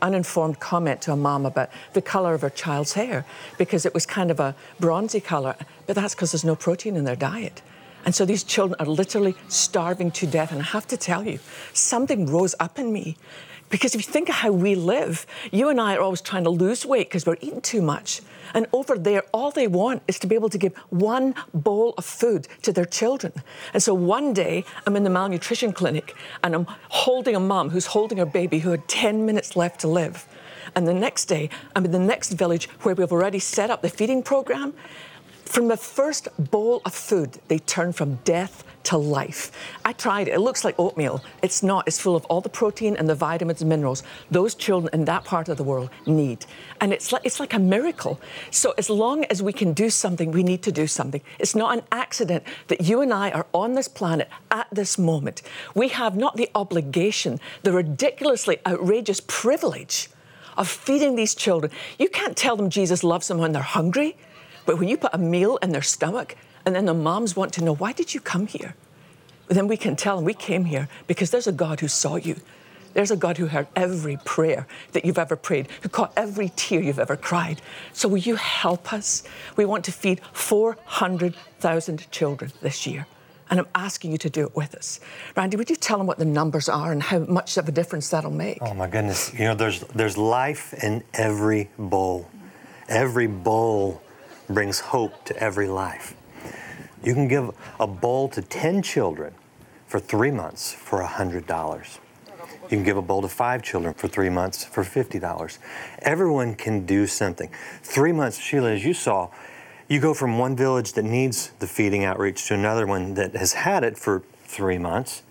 uninformed 0.00 0.58
comment 0.60 1.02
to 1.02 1.12
a 1.12 1.16
mom 1.16 1.44
about 1.44 1.68
the 1.92 2.00
color 2.00 2.32
of 2.32 2.40
her 2.40 2.48
child's 2.48 2.94
hair 2.94 3.26
because 3.58 3.84
it 3.84 3.92
was 3.92 4.06
kind 4.06 4.30
of 4.30 4.40
a 4.40 4.56
bronzy 4.80 5.20
color, 5.20 5.56
but 5.86 5.94
that's 5.94 6.14
because 6.14 6.32
there's 6.32 6.42
no 6.42 6.56
protein 6.56 6.96
in 6.96 7.04
their 7.04 7.16
diet. 7.16 7.60
And 8.06 8.14
so 8.14 8.24
these 8.24 8.44
children 8.44 8.80
are 8.80 8.86
literally 8.86 9.34
starving 9.48 10.10
to 10.12 10.26
death. 10.26 10.52
And 10.52 10.62
I 10.62 10.64
have 10.64 10.86
to 10.86 10.96
tell 10.96 11.26
you, 11.26 11.40
something 11.74 12.26
rose 12.26 12.54
up 12.58 12.78
in 12.78 12.92
me 12.92 13.16
because 13.68 13.94
if 13.96 14.06
you 14.06 14.12
think 14.12 14.28
of 14.28 14.36
how 14.36 14.52
we 14.52 14.76
live, 14.76 15.26
you 15.50 15.68
and 15.68 15.80
I 15.80 15.96
are 15.96 16.00
always 16.00 16.20
trying 16.20 16.44
to 16.44 16.50
lose 16.50 16.86
weight 16.86 17.08
because 17.08 17.26
we're 17.26 17.36
eating 17.40 17.60
too 17.60 17.82
much. 17.82 18.22
And 18.54 18.66
over 18.72 18.96
there, 18.96 19.24
all 19.34 19.50
they 19.50 19.66
want 19.66 20.02
is 20.06 20.20
to 20.20 20.28
be 20.28 20.36
able 20.36 20.48
to 20.50 20.58
give 20.58 20.76
one 20.90 21.34
bowl 21.52 21.94
of 21.98 22.04
food 22.04 22.46
to 22.62 22.72
their 22.72 22.84
children. 22.84 23.32
And 23.74 23.82
so 23.82 23.92
one 23.92 24.32
day, 24.32 24.64
I'm 24.86 24.94
in 24.94 25.02
the 25.02 25.10
malnutrition 25.10 25.72
clinic 25.72 26.14
and 26.44 26.54
I'm 26.54 26.66
holding 26.88 27.34
a 27.34 27.40
mom 27.40 27.70
who's 27.70 27.86
holding 27.86 28.18
her 28.18 28.26
baby 28.26 28.60
who 28.60 28.70
had 28.70 28.86
10 28.86 29.26
minutes 29.26 29.56
left 29.56 29.80
to 29.80 29.88
live. 29.88 30.26
And 30.76 30.86
the 30.86 30.94
next 30.94 31.24
day, 31.24 31.50
I'm 31.74 31.84
in 31.84 31.90
the 31.90 31.98
next 31.98 32.32
village 32.34 32.68
where 32.82 32.94
we've 32.94 33.12
already 33.12 33.40
set 33.40 33.70
up 33.70 33.82
the 33.82 33.88
feeding 33.88 34.22
program. 34.22 34.74
From 35.46 35.68
the 35.68 35.76
first 35.76 36.28
bowl 36.50 36.82
of 36.84 36.92
food, 36.92 37.38
they 37.48 37.58
turn 37.60 37.92
from 37.92 38.16
death 38.24 38.64
to 38.82 38.96
life. 38.96 39.50
I 39.84 39.92
tried 39.92 40.28
it. 40.28 40.34
It 40.34 40.40
looks 40.40 40.64
like 40.64 40.78
oatmeal. 40.78 41.22
It's 41.42 41.62
not. 41.62 41.86
It's 41.86 42.00
full 42.00 42.14
of 42.14 42.24
all 42.26 42.40
the 42.40 42.48
protein 42.48 42.96
and 42.96 43.08
the 43.08 43.14
vitamins 43.14 43.60
and 43.62 43.68
minerals 43.68 44.02
those 44.30 44.54
children 44.54 44.90
in 44.92 45.04
that 45.06 45.24
part 45.24 45.48
of 45.48 45.56
the 45.56 45.64
world 45.64 45.90
need. 46.04 46.44
And 46.80 46.92
it's 46.92 47.10
like, 47.10 47.22
it's 47.24 47.40
like 47.40 47.54
a 47.54 47.58
miracle. 47.58 48.20
So 48.50 48.74
as 48.76 48.90
long 48.90 49.24
as 49.24 49.42
we 49.42 49.52
can 49.52 49.72
do 49.72 49.88
something, 49.88 50.30
we 50.30 50.42
need 50.42 50.62
to 50.62 50.72
do 50.72 50.86
something. 50.86 51.20
It's 51.38 51.54
not 51.54 51.76
an 51.78 51.84
accident 51.90 52.44
that 52.68 52.82
you 52.82 53.00
and 53.00 53.12
I 53.12 53.30
are 53.30 53.46
on 53.54 53.74
this 53.74 53.88
planet 53.88 54.28
at 54.50 54.66
this 54.70 54.98
moment. 54.98 55.42
We 55.74 55.88
have 55.88 56.16
not 56.16 56.36
the 56.36 56.50
obligation, 56.54 57.40
the 57.62 57.72
ridiculously 57.72 58.58
outrageous 58.66 59.20
privilege 59.26 60.10
of 60.56 60.68
feeding 60.68 61.16
these 61.16 61.34
children. 61.34 61.72
You 61.98 62.08
can't 62.08 62.36
tell 62.36 62.56
them 62.56 62.68
Jesus 62.68 63.02
loves 63.02 63.28
them 63.28 63.38
when 63.38 63.52
they're 63.52 63.62
hungry, 63.62 64.16
but 64.66 64.78
when 64.78 64.88
you 64.88 64.96
put 64.96 65.14
a 65.14 65.18
meal 65.18 65.56
in 65.62 65.70
their 65.70 65.82
stomach, 65.82 66.36
and 66.64 66.74
then 66.74 66.84
the 66.84 66.94
moms 66.94 67.36
want 67.36 67.52
to 67.54 67.64
know, 67.64 67.74
why 67.74 67.92
did 67.92 68.12
you 68.12 68.20
come 68.20 68.46
here? 68.48 68.74
Then 69.48 69.68
we 69.68 69.76
can 69.76 69.94
tell 69.94 70.16
them 70.16 70.24
we 70.24 70.34
came 70.34 70.64
here 70.64 70.88
because 71.06 71.30
there's 71.30 71.46
a 71.46 71.52
God 71.52 71.80
who 71.80 71.88
saw 71.88 72.16
you. 72.16 72.36
There's 72.94 73.10
a 73.10 73.16
God 73.16 73.36
who 73.36 73.46
heard 73.46 73.68
every 73.76 74.16
prayer 74.24 74.66
that 74.92 75.04
you've 75.04 75.18
ever 75.18 75.36
prayed, 75.36 75.68
who 75.82 75.88
caught 75.88 76.12
every 76.16 76.50
tear 76.56 76.80
you've 76.80 76.98
ever 76.98 77.14
cried. 77.14 77.60
So 77.92 78.08
will 78.08 78.18
you 78.18 78.36
help 78.36 78.92
us? 78.92 79.22
We 79.56 79.66
want 79.66 79.84
to 79.84 79.92
feed 79.92 80.20
400,000 80.32 82.10
children 82.10 82.52
this 82.62 82.86
year. 82.86 83.06
And 83.50 83.60
I'm 83.60 83.68
asking 83.74 84.12
you 84.12 84.18
to 84.18 84.30
do 84.30 84.44
it 84.44 84.56
with 84.56 84.74
us. 84.74 84.98
Randy, 85.36 85.56
would 85.56 85.70
you 85.70 85.76
tell 85.76 85.98
them 85.98 86.06
what 86.06 86.18
the 86.18 86.24
numbers 86.24 86.68
are 86.68 86.90
and 86.90 87.02
how 87.02 87.18
much 87.20 87.58
of 87.58 87.68
a 87.68 87.70
difference 87.70 88.08
that'll 88.08 88.30
make? 88.30 88.58
Oh 88.60 88.74
my 88.74 88.88
goodness. 88.88 89.32
You 89.34 89.44
know, 89.44 89.54
there's 89.54 89.80
there's 89.94 90.16
life 90.16 90.74
in 90.82 91.04
every 91.14 91.70
bowl. 91.78 92.28
Every 92.88 93.26
bowl 93.26 94.02
brings 94.48 94.80
hope 94.80 95.24
to 95.24 95.36
every 95.36 95.68
life. 95.68 96.14
You 97.02 97.14
can 97.14 97.28
give 97.28 97.50
a 97.78 97.86
bowl 97.86 98.28
to 98.30 98.42
10 98.42 98.82
children 98.82 99.34
for 99.86 100.00
three 100.00 100.30
months 100.30 100.72
for 100.72 101.02
$100. 101.02 101.98
You 102.64 102.68
can 102.68 102.82
give 102.82 102.96
a 102.96 103.02
bowl 103.02 103.22
to 103.22 103.28
five 103.28 103.62
children 103.62 103.94
for 103.94 104.08
three 104.08 104.28
months 104.28 104.64
for 104.64 104.82
$50. 104.82 105.58
Everyone 106.00 106.54
can 106.54 106.84
do 106.84 107.06
something. 107.06 107.48
Three 107.82 108.12
months, 108.12 108.38
Sheila, 108.38 108.72
as 108.72 108.84
you 108.84 108.92
saw, 108.92 109.30
you 109.88 110.00
go 110.00 110.14
from 110.14 110.38
one 110.38 110.56
village 110.56 110.94
that 110.94 111.04
needs 111.04 111.50
the 111.60 111.66
feeding 111.68 112.04
outreach 112.04 112.48
to 112.48 112.54
another 112.54 112.86
one 112.86 113.14
that 113.14 113.36
has 113.36 113.52
had 113.52 113.84
it 113.84 113.96
for 113.96 114.24
three 114.44 114.78
months. 114.78 115.22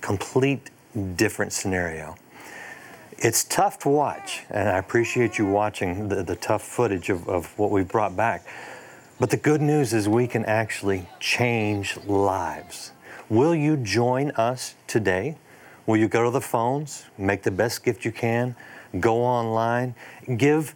Complete 0.00 0.70
different 1.16 1.52
scenario. 1.52 2.14
It's 3.18 3.44
tough 3.44 3.78
to 3.80 3.88
watch, 3.88 4.42
and 4.50 4.68
I 4.68 4.78
appreciate 4.78 5.38
you 5.38 5.46
watching 5.46 6.08
the, 6.08 6.22
the 6.22 6.36
tough 6.36 6.62
footage 6.62 7.10
of, 7.10 7.28
of 7.28 7.56
what 7.58 7.70
we've 7.70 7.88
brought 7.88 8.16
back. 8.16 8.46
But 9.20 9.30
the 9.30 9.36
good 9.36 9.62
news 9.62 9.92
is 9.94 10.08
we 10.08 10.26
can 10.26 10.44
actually 10.44 11.08
change 11.20 11.96
lives. 12.04 12.92
Will 13.28 13.54
you 13.54 13.76
join 13.76 14.32
us 14.32 14.74
today? 14.86 15.36
Will 15.86 15.96
you 15.96 16.08
go 16.08 16.24
to 16.24 16.30
the 16.30 16.40
phones, 16.40 17.04
make 17.16 17.42
the 17.42 17.50
best 17.50 17.84
gift 17.84 18.04
you 18.04 18.12
can, 18.12 18.56
go 19.00 19.22
online, 19.22 19.94
give 20.36 20.74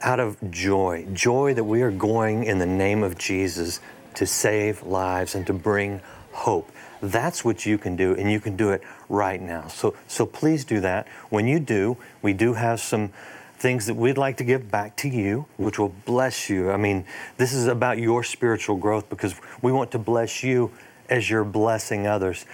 out 0.00 0.20
of 0.20 0.38
joy, 0.50 1.06
joy 1.12 1.54
that 1.54 1.64
we 1.64 1.82
are 1.82 1.90
going 1.90 2.44
in 2.44 2.58
the 2.58 2.66
name 2.66 3.02
of 3.02 3.16
Jesus 3.16 3.80
to 4.14 4.26
save 4.26 4.82
lives 4.82 5.34
and 5.34 5.46
to 5.46 5.52
bring 5.52 6.00
hope. 6.36 6.70
That's 7.02 7.44
what 7.44 7.66
you 7.66 7.78
can 7.78 7.96
do, 7.96 8.14
and 8.14 8.30
you 8.30 8.40
can 8.40 8.56
do 8.56 8.70
it 8.70 8.82
right 9.08 9.40
now. 9.40 9.68
So, 9.68 9.94
so 10.06 10.26
please 10.26 10.64
do 10.64 10.80
that. 10.80 11.06
When 11.30 11.46
you 11.46 11.58
do, 11.58 11.96
we 12.22 12.32
do 12.32 12.54
have 12.54 12.80
some 12.80 13.10
things 13.58 13.86
that 13.86 13.94
we'd 13.94 14.18
like 14.18 14.36
to 14.36 14.44
give 14.44 14.70
back 14.70 14.96
to 14.96 15.08
you, 15.08 15.46
which 15.56 15.78
will 15.78 15.94
bless 16.04 16.50
you. 16.50 16.70
I 16.70 16.76
mean, 16.76 17.04
this 17.38 17.52
is 17.52 17.66
about 17.66 17.98
your 17.98 18.22
spiritual 18.22 18.76
growth 18.76 19.08
because 19.08 19.34
we 19.62 19.72
want 19.72 19.90
to 19.92 19.98
bless 19.98 20.42
you 20.42 20.70
as 21.08 21.30
you're 21.30 21.44
blessing 21.44 22.06
others. 22.06 22.44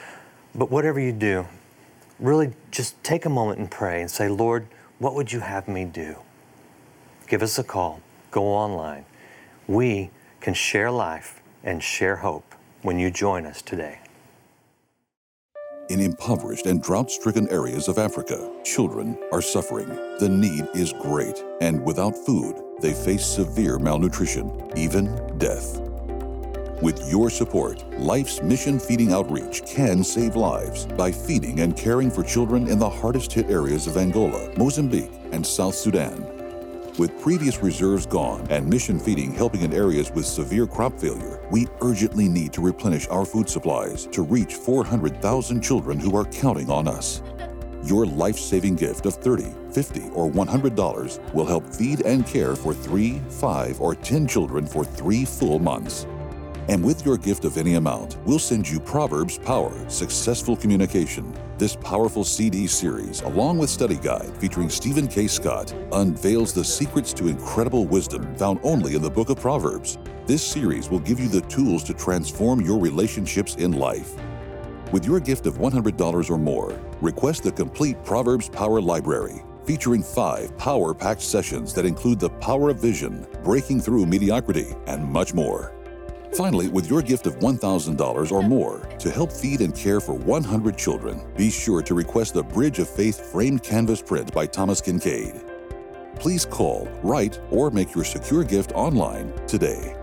But 0.55 0.71
whatever 0.71 1.01
you 1.01 1.13
do, 1.13 1.47
really 2.21 2.53
just 2.71 3.03
take 3.03 3.25
a 3.25 3.31
moment 3.31 3.59
and 3.59 3.71
pray 3.71 4.01
and 4.01 4.11
say, 4.11 4.29
Lord, 4.29 4.67
what 4.99 5.15
would 5.15 5.33
you 5.33 5.41
have 5.41 5.67
me 5.67 5.85
do? 5.85 6.17
Give 7.27 7.43
us 7.43 7.59
a 7.59 7.65
call, 7.65 8.01
go 8.31 8.45
online. 8.45 9.07
We 9.67 10.11
can 10.41 10.55
share 10.55 10.91
life 10.91 11.41
and 11.65 11.83
share 11.83 12.17
hope 12.17 12.52
when 12.83 12.99
you 12.99 13.11
join 13.11 13.47
us 13.47 13.63
today. 13.63 13.99
In 15.89 16.01
impoverished 16.01 16.67
and 16.67 16.83
drought 16.83 17.11
stricken 17.11 17.49
areas 17.51 17.89
of 17.89 17.99
Africa, 17.99 18.51
children 18.65 19.19
are 19.33 19.43
suffering. 19.43 19.89
The 20.19 20.29
need 20.29 20.69
is 20.75 20.93
great, 20.93 21.45
and 21.61 21.85
without 21.85 22.17
food, 22.17 22.57
they 22.81 22.95
face 22.95 23.27
severe 23.27 23.79
malnutrition, 23.79 24.71
even 24.77 25.07
death. 25.39 25.81
With 26.81 27.09
your 27.09 27.31
support, 27.31 27.85
Life's 28.01 28.43
Mission 28.43 28.79
Feeding 28.81 29.13
Outreach 29.13 29.65
can 29.67 30.03
save 30.03 30.35
lives 30.35 30.87
by 30.87 31.13
feeding 31.13 31.61
and 31.61 31.77
caring 31.77 32.11
for 32.11 32.25
children 32.25 32.69
in 32.69 32.79
the 32.79 32.91
hardest 32.91 33.33
hit 33.33 33.51
areas 33.51 33.87
of 33.87 33.97
Angola, 33.97 34.53
Mozambique, 34.57 35.13
and 35.31 35.47
South 35.47 35.75
Sudan. 35.75 36.42
With 37.03 37.21
previous 37.21 37.65
reserves 37.65 38.07
gone 38.07 38.47
and 38.49 38.65
mission 38.65 38.97
feeding 38.97 39.35
helping 39.35 39.63
in 39.63 39.73
areas 39.73 40.13
with 40.13 40.25
severe 40.25 40.69
crop 40.69 41.01
failure, 41.01 41.45
we 41.51 41.67
urgently 41.81 42.29
need 42.29 42.53
to 42.53 42.61
replenish 42.61 43.09
our 43.09 43.25
food 43.25 43.51
supplies 43.51 44.07
to 44.13 44.23
reach 44.23 44.55
400,000 44.55 45.61
children 45.61 45.99
who 45.99 46.17
are 46.17 46.27
counting 46.27 46.71
on 46.71 46.87
us. 46.87 47.21
Your 47.83 48.07
life 48.07 48.39
saving 48.39 48.77
gift 48.77 49.05
of 49.07 49.21
$30, 49.21 49.53
$50, 49.75 50.15
or 50.15 50.31
$100 50.31 51.35
will 51.35 51.45
help 51.45 51.67
feed 51.75 52.03
and 52.03 52.25
care 52.25 52.55
for 52.55 52.73
three, 52.73 53.21
five, 53.31 53.81
or 53.81 53.97
10 53.97 54.29
children 54.29 54.65
for 54.65 54.85
three 54.85 55.25
full 55.25 55.59
months. 55.59 56.07
And 56.69 56.85
with 56.85 57.05
your 57.05 57.19
gift 57.19 57.45
of 57.45 57.57
any 57.57 57.75
amount, 57.75 58.17
we'll 58.25 58.39
send 58.39 58.71
you 58.71 58.79
Proverbs 58.79 59.39
Power 59.39 59.75
Successful 59.91 60.55
Communication. 60.55 61.35
This 61.63 61.77
powerful 61.77 62.25
CD 62.25 62.67
series, 62.67 63.21
along 63.21 63.57
with 63.57 63.71
study 63.71 63.95
guide 63.95 64.37
featuring 64.39 64.69
Stephen 64.69 65.07
K. 65.07 65.29
Scott, 65.29 65.73
unveils 65.93 66.53
the 66.53 66.65
secrets 66.65 67.13
to 67.13 67.29
incredible 67.29 67.87
wisdom 67.87 68.35
found 68.35 68.59
only 68.65 68.97
in 68.97 69.01
the 69.01 69.09
book 69.09 69.31
of 69.31 69.39
Proverbs. 69.39 69.97
This 70.27 70.43
series 70.43 70.91
will 70.91 70.99
give 70.99 71.21
you 71.21 71.29
the 71.29 71.43
tools 71.43 71.85
to 71.85 71.95
transform 71.95 72.63
your 72.63 72.81
relationships 72.81 73.55
in 73.55 73.75
life. 73.75 74.17
With 74.91 75.07
your 75.07 75.21
gift 75.21 75.47
of 75.47 75.59
$100 75.59 76.31
or 76.31 76.37
more, 76.37 76.81
request 77.01 77.45
the 77.45 77.53
complete 77.53 78.05
Proverbs 78.05 78.49
Power 78.49 78.81
Library 78.81 79.45
featuring 79.65 80.03
five 80.03 80.59
power 80.59 80.93
packed 80.93 81.23
sessions 81.23 81.73
that 81.75 81.87
include 81.87 82.19
the 82.19 82.31
power 82.41 82.71
of 82.71 82.81
vision, 82.81 83.25
breaking 83.45 83.81
through 83.81 84.05
mediocrity, 84.07 84.75
and 84.89 85.05
much 85.05 85.33
more. 85.33 85.73
Finally, 86.35 86.69
with 86.69 86.89
your 86.89 87.03
gift 87.03 87.27
of 87.27 87.39
$1,000 87.41 88.33
or 88.33 88.43
more 88.43 88.79
to 88.99 89.11
help 89.11 89.31
feed 89.31 89.61
and 89.61 89.75
care 89.75 90.01
for 90.01 90.15
100 90.15 90.79
children, 90.79 91.21
be 91.37 91.51
sure 91.51 91.83
to 91.83 91.95
request 91.95 92.33
the 92.33 92.43
Bridge 92.43 92.79
of 92.79 92.89
Faith 92.89 93.31
framed 93.31 93.63
canvas 93.63 94.01
print 94.01 94.33
by 94.33 94.47
Thomas 94.47 94.81
Kinkade. 94.81 95.47
Please 96.19 96.47
call, 96.47 96.89
write, 97.03 97.39
or 97.51 97.71
make 97.71 97.95
your 97.95 98.05
secure 98.05 98.45
gift 98.45 98.73
online 98.73 99.31
today. 99.47 99.95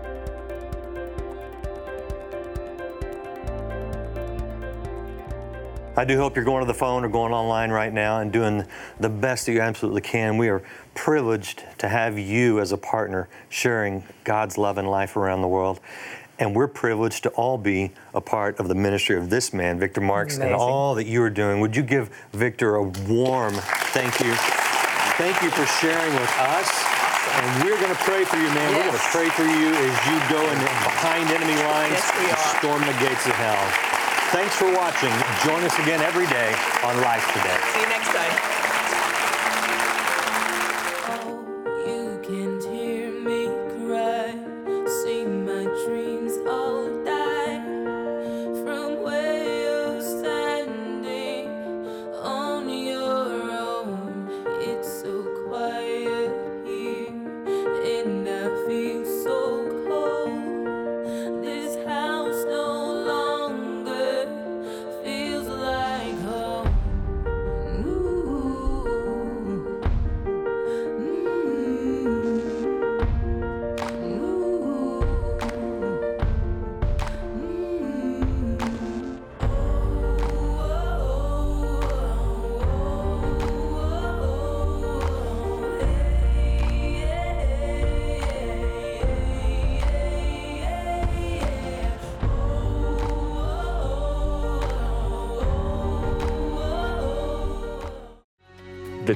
I 5.96 6.04
do 6.04 6.16
hope 6.16 6.36
you're 6.36 6.46
going 6.46 6.60
to 6.60 6.66
the 6.66 6.72
phone 6.72 7.04
or 7.04 7.08
going 7.08 7.32
online 7.32 7.70
right 7.70 7.92
now 7.92 8.20
and 8.20 8.32
doing 8.32 8.64
the 9.00 9.10
best 9.10 9.44
that 9.46 9.52
you 9.52 9.60
absolutely 9.60 10.00
can. 10.00 10.38
We 10.38 10.48
are 10.48 10.62
privileged 10.94 11.64
to 11.78 11.88
have 11.88 12.18
you 12.18 12.60
as 12.60 12.72
a 12.72 12.78
partner 12.78 13.28
sharing 13.48 14.04
God's 14.24 14.56
love 14.56 14.78
and 14.78 14.88
life 14.88 15.16
around 15.16 15.42
the 15.42 15.48
world. 15.48 15.80
And 16.40 16.56
we're 16.56 16.68
privileged 16.68 17.22
to 17.24 17.28
all 17.30 17.58
be 17.58 17.92
a 18.14 18.20
part 18.20 18.58
of 18.58 18.68
the 18.68 18.74
ministry 18.74 19.16
of 19.16 19.28
this 19.28 19.52
man, 19.52 19.78
Victor 19.78 20.00
Marx, 20.00 20.36
Amazing. 20.36 20.52
and 20.54 20.60
all 20.60 20.94
that 20.94 21.06
you 21.06 21.22
are 21.22 21.28
doing. 21.30 21.60
Would 21.60 21.76
you 21.76 21.82
give 21.82 22.08
Victor 22.32 22.76
a 22.76 22.82
warm 22.82 23.52
thank 23.92 24.18
you? 24.20 24.32
Thank 25.20 25.42
you 25.42 25.50
for 25.50 25.66
sharing 25.84 26.12
with 26.14 26.32
us. 26.40 26.68
And 27.36 27.62
we're 27.64 27.78
going 27.78 27.92
to 27.94 28.02
pray 28.08 28.24
for 28.24 28.36
you, 28.36 28.48
man. 28.56 28.72
We're 28.74 28.88
going 28.88 28.96
to 28.96 29.08
pray 29.12 29.28
for 29.28 29.44
you 29.44 29.68
as 29.68 29.94
you 30.08 30.16
go 30.32 30.40
in 30.40 30.58
behind 30.58 31.28
enemy 31.28 31.60
lines 31.68 31.92
Yes, 31.92 32.10
and 32.16 32.58
storm 32.58 32.80
the 32.88 32.96
gates 33.04 33.26
of 33.26 33.36
hell. 33.36 33.60
Thanks 34.32 34.56
for 34.56 34.72
watching. 34.74 35.12
Join 35.44 35.62
us 35.62 35.78
again 35.78 36.00
every 36.00 36.26
day 36.26 36.54
on 36.84 36.96
Life 37.02 37.26
Today. 37.34 37.58
See 37.74 37.80
you 37.80 37.88
next 37.88 38.08
time. 38.08 38.59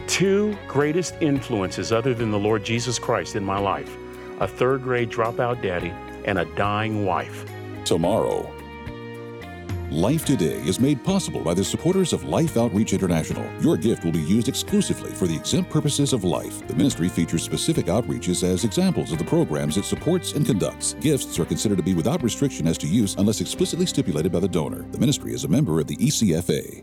Two 0.06 0.56
greatest 0.68 1.14
influences, 1.20 1.92
other 1.92 2.14
than 2.14 2.30
the 2.30 2.38
Lord 2.38 2.64
Jesus 2.64 2.98
Christ, 2.98 3.36
in 3.36 3.44
my 3.44 3.58
life 3.58 3.96
a 4.40 4.48
third 4.48 4.82
grade 4.82 5.10
dropout 5.10 5.62
daddy 5.62 5.92
and 6.24 6.38
a 6.38 6.44
dying 6.56 7.04
wife. 7.04 7.44
tomorrow. 7.84 8.50
Life 9.90 10.24
Today 10.24 10.56
is 10.66 10.80
made 10.80 11.04
possible 11.04 11.40
by 11.40 11.54
the 11.54 11.62
supporters 11.62 12.12
of 12.12 12.24
Life 12.24 12.56
Outreach 12.56 12.92
International. 12.92 13.44
Your 13.60 13.76
gift 13.76 14.04
will 14.04 14.10
be 14.10 14.22
used 14.22 14.48
exclusively 14.48 15.12
for 15.12 15.28
the 15.28 15.36
exempt 15.36 15.70
purposes 15.70 16.12
of 16.12 16.24
life. 16.24 16.66
The 16.66 16.74
ministry 16.74 17.08
features 17.08 17.44
specific 17.44 17.86
outreaches 17.86 18.42
as 18.42 18.64
examples 18.64 19.12
of 19.12 19.18
the 19.18 19.24
programs 19.24 19.76
it 19.76 19.84
supports 19.84 20.32
and 20.32 20.44
conducts. 20.44 20.94
Gifts 20.94 21.38
are 21.38 21.44
considered 21.44 21.76
to 21.76 21.84
be 21.84 21.94
without 21.94 22.24
restriction 22.24 22.66
as 22.66 22.78
to 22.78 22.88
use 22.88 23.14
unless 23.18 23.40
explicitly 23.40 23.86
stipulated 23.86 24.32
by 24.32 24.40
the 24.40 24.48
donor. 24.48 24.84
The 24.90 24.98
ministry 24.98 25.32
is 25.32 25.44
a 25.44 25.48
member 25.48 25.78
of 25.78 25.86
the 25.86 25.96
ECFA. 25.96 26.82